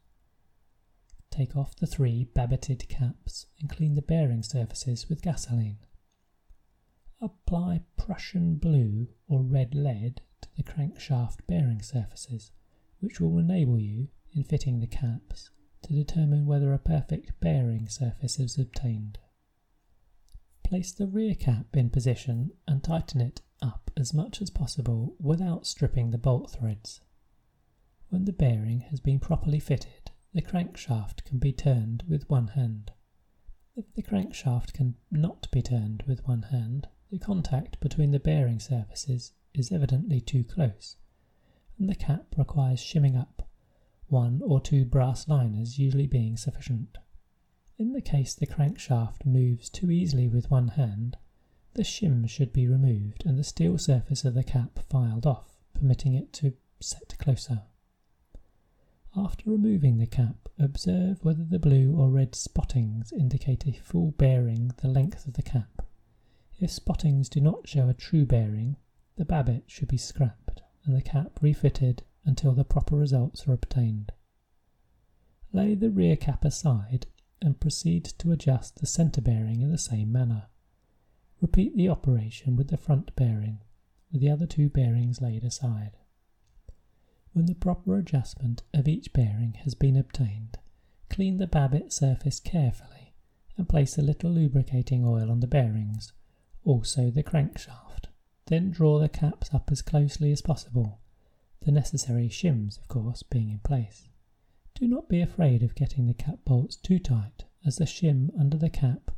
Take 1.31 1.55
off 1.55 1.75
the 1.75 1.87
three 1.87 2.25
babbitted 2.33 2.87
caps 2.87 3.45
and 3.59 3.69
clean 3.69 3.95
the 3.95 4.01
bearing 4.01 4.43
surfaces 4.43 5.07
with 5.07 5.21
gasoline. 5.21 5.79
Apply 7.21 7.81
Prussian 7.97 8.55
blue 8.55 9.07
or 9.27 9.41
red 9.41 9.75
lead 9.75 10.21
to 10.41 10.49
the 10.55 10.63
crankshaft 10.63 11.45
bearing 11.47 11.81
surfaces, 11.81 12.51
which 12.99 13.19
will 13.19 13.37
enable 13.37 13.79
you, 13.79 14.09
in 14.33 14.43
fitting 14.43 14.79
the 14.79 14.87
caps, 14.87 15.49
to 15.83 15.93
determine 15.93 16.45
whether 16.45 16.73
a 16.73 16.79
perfect 16.79 17.39
bearing 17.39 17.87
surface 17.87 18.39
is 18.39 18.57
obtained. 18.57 19.19
Place 20.63 20.91
the 20.91 21.07
rear 21.07 21.35
cap 21.35 21.75
in 21.75 21.89
position 21.89 22.51
and 22.67 22.83
tighten 22.83 23.21
it 23.21 23.41
up 23.61 23.91
as 23.97 24.13
much 24.13 24.41
as 24.41 24.49
possible 24.49 25.15
without 25.19 25.65
stripping 25.65 26.11
the 26.11 26.17
bolt 26.17 26.51
threads. 26.51 27.01
When 28.09 28.25
the 28.25 28.33
bearing 28.33 28.81
has 28.81 28.99
been 28.99 29.19
properly 29.19 29.59
fitted, 29.59 30.08
the 30.33 30.41
crankshaft 30.41 31.23
can 31.23 31.39
be 31.39 31.51
turned 31.51 32.03
with 32.07 32.29
one 32.29 32.49
hand. 32.49 32.91
If 33.75 33.91
the 33.93 34.03
crankshaft 34.03 34.73
can 34.73 34.95
not 35.09 35.49
be 35.51 35.61
turned 35.61 36.03
with 36.07 36.27
one 36.27 36.43
hand, 36.43 36.87
the 37.09 37.17
contact 37.17 37.79
between 37.79 38.11
the 38.11 38.19
bearing 38.19 38.59
surfaces 38.59 39.31
is 39.53 39.71
evidently 39.71 40.21
too 40.21 40.43
close, 40.43 40.97
and 41.79 41.89
the 41.89 41.95
cap 41.95 42.35
requires 42.37 42.79
shimming 42.79 43.15
up, 43.15 43.49
one 44.07 44.41
or 44.43 44.61
two 44.61 44.85
brass 44.85 45.27
liners 45.27 45.79
usually 45.79 46.07
being 46.07 46.37
sufficient. 46.37 46.97
In 47.77 47.93
the 47.93 48.01
case 48.01 48.35
the 48.35 48.45
crankshaft 48.45 49.25
moves 49.25 49.69
too 49.69 49.89
easily 49.89 50.27
with 50.27 50.51
one 50.51 50.67
hand, 50.69 51.17
the 51.73 51.83
shim 51.83 52.29
should 52.29 52.53
be 52.53 52.67
removed 52.67 53.23
and 53.25 53.39
the 53.39 53.43
steel 53.43 53.77
surface 53.77 54.25
of 54.25 54.33
the 54.33 54.43
cap 54.43 54.79
filed 54.89 55.25
off, 55.25 55.57
permitting 55.73 56.13
it 56.13 56.33
to 56.33 56.53
set 56.79 57.17
closer. 57.17 57.63
After 59.15 59.49
removing 59.49 59.97
the 59.97 60.05
cap, 60.05 60.49
observe 60.59 61.23
whether 61.23 61.43
the 61.43 61.59
blue 61.59 61.95
or 61.95 62.09
red 62.09 62.35
spottings 62.35 63.11
indicate 63.11 63.65
a 63.65 63.71
full 63.71 64.11
bearing 64.11 64.71
the 64.77 64.87
length 64.87 65.27
of 65.27 65.33
the 65.33 65.41
cap. 65.41 65.85
If 66.59 66.71
spottings 66.71 67.29
do 67.29 67.41
not 67.41 67.67
show 67.67 67.89
a 67.89 67.93
true 67.93 68.25
bearing, 68.25 68.77
the 69.15 69.25
babbitt 69.25 69.63
should 69.67 69.87
be 69.87 69.97
scrapped 69.97 70.61
and 70.85 70.95
the 70.95 71.01
cap 71.01 71.39
refitted 71.41 72.03
until 72.25 72.53
the 72.53 72.63
proper 72.63 72.95
results 72.95 73.47
are 73.47 73.53
obtained. 73.53 74.11
Lay 75.51 75.73
the 75.73 75.89
rear 75.89 76.15
cap 76.15 76.45
aside 76.45 77.07
and 77.41 77.59
proceed 77.59 78.05
to 78.05 78.31
adjust 78.31 78.75
the 78.75 78.85
centre 78.85 79.21
bearing 79.21 79.61
in 79.61 79.71
the 79.71 79.77
same 79.77 80.11
manner. 80.11 80.47
Repeat 81.41 81.75
the 81.75 81.89
operation 81.89 82.55
with 82.55 82.67
the 82.67 82.77
front 82.77 83.15
bearing, 83.15 83.59
with 84.11 84.21
the 84.21 84.29
other 84.29 84.45
two 84.45 84.69
bearings 84.69 85.21
laid 85.21 85.43
aside. 85.43 85.97
When 87.33 87.45
the 87.45 87.55
proper 87.55 87.97
adjustment 87.97 88.63
of 88.73 88.87
each 88.87 89.13
bearing 89.13 89.53
has 89.63 89.75
been 89.75 89.95
obtained, 89.95 90.57
clean 91.09 91.37
the 91.37 91.47
babbitt 91.47 91.93
surface 91.93 92.39
carefully 92.39 93.13
and 93.57 93.69
place 93.69 93.97
a 93.97 94.01
little 94.01 94.31
lubricating 94.31 95.05
oil 95.05 95.29
on 95.31 95.39
the 95.39 95.47
bearings, 95.47 96.13
also 96.63 97.09
the 97.11 97.23
crankshaft. 97.23 98.07
Then 98.47 98.71
draw 98.71 98.99
the 98.99 99.09
caps 99.09 99.53
up 99.53 99.71
as 99.71 99.81
closely 99.81 100.31
as 100.31 100.41
possible, 100.41 100.99
the 101.61 101.71
necessary 101.71 102.29
shims, 102.29 102.77
of 102.79 102.87
course, 102.87 103.23
being 103.23 103.49
in 103.49 103.59
place. 103.59 104.09
Do 104.75 104.87
not 104.87 105.07
be 105.09 105.21
afraid 105.21 105.61
of 105.61 105.75
getting 105.75 106.07
the 106.07 106.13
cap 106.13 106.39
bolts 106.45 106.75
too 106.75 106.99
tight, 106.99 107.45
as 107.65 107.75
the 107.75 107.85
shim 107.85 108.29
under 108.39 108.57
the 108.57 108.69
cap 108.69 109.11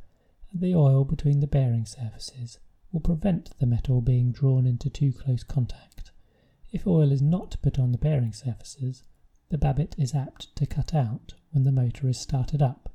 and 0.50 0.60
the 0.60 0.74
oil 0.74 1.04
between 1.04 1.40
the 1.40 1.46
bearing 1.46 1.86
surfaces 1.86 2.58
will 2.90 3.00
prevent 3.00 3.58
the 3.58 3.66
metal 3.66 4.00
being 4.00 4.32
drawn 4.32 4.66
into 4.66 4.90
too 4.90 5.12
close 5.12 5.42
contact. 5.42 6.11
If 6.72 6.86
oil 6.86 7.12
is 7.12 7.20
not 7.20 7.60
put 7.60 7.78
on 7.78 7.92
the 7.92 7.98
bearing 7.98 8.32
surfaces, 8.32 9.04
the 9.50 9.58
babbitt 9.58 9.94
is 9.98 10.14
apt 10.14 10.56
to 10.56 10.64
cut 10.64 10.94
out 10.94 11.34
when 11.50 11.64
the 11.64 11.70
motor 11.70 12.08
is 12.08 12.18
started 12.18 12.62
up, 12.62 12.94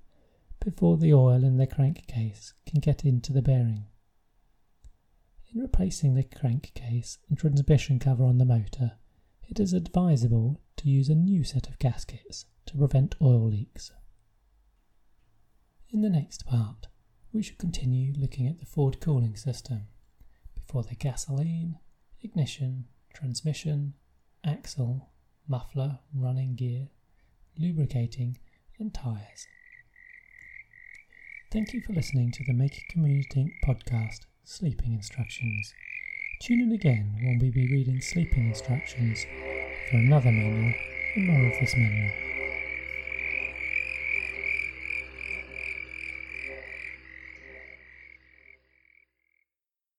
before 0.60 0.98
the 0.98 1.14
oil 1.14 1.44
in 1.44 1.58
the 1.58 1.68
crankcase 1.68 2.56
can 2.66 2.80
get 2.80 3.06
into 3.06 3.32
the 3.32 3.44
bearing. 3.44 3.86
In 5.54 5.62
replacing 5.62 6.16
the 6.16 6.24
crankcase 6.24 7.20
and 7.30 7.38
transmission 7.38 8.00
cover 8.00 8.26
on 8.26 8.40
the 8.40 8.46
motor, 8.46 8.94
it 9.48 9.60
is 9.60 9.74
advisable 9.74 10.60
to 10.78 10.90
use 10.90 11.08
a 11.08 11.16
new 11.16 11.44
set 11.44 11.68
of 11.70 11.78
gaskets 11.78 12.46
to 12.66 12.78
prevent 12.78 13.16
oil 13.22 13.48
leaks. 13.48 13.92
In 15.90 16.02
the 16.02 16.10
next 16.10 16.46
part, 16.48 16.88
we 17.32 17.44
shall 17.44 17.56
continue 17.58 18.12
looking 18.18 18.48
at 18.48 18.58
the 18.58 18.66
Ford 18.66 19.00
cooling 19.00 19.36
system 19.36 19.88
before 20.56 20.84
the 20.84 20.96
gasoline, 20.96 21.78
ignition, 22.22 22.88
transmission, 23.14 23.94
axle, 24.44 25.10
muffler, 25.48 26.00
running 26.14 26.56
gear, 26.56 26.88
lubricating, 27.58 28.38
and 28.80 28.94
tyres. 28.94 29.48
Thank 31.52 31.74
you 31.74 31.82
for 31.82 31.94
listening 31.94 32.32
to 32.34 32.44
the 32.46 32.54
Make 32.54 32.84
Community 32.90 33.46
Inc. 33.46 33.52
podcast, 33.66 34.26
Sleeping 34.44 34.94
Instructions. 34.94 35.74
Tune 36.42 36.62
in 36.62 36.72
again 36.72 37.16
when 37.24 37.40
we 37.40 37.50
be 37.50 37.72
reading 37.72 38.02
sleeping 38.02 38.50
instructions 38.50 39.26
for 39.90 39.98
another 39.98 40.32
manual 40.32 40.74
and 41.16 41.28
more 41.28 41.48
of 41.48 41.60
this 41.60 41.74
manual. 41.76 42.27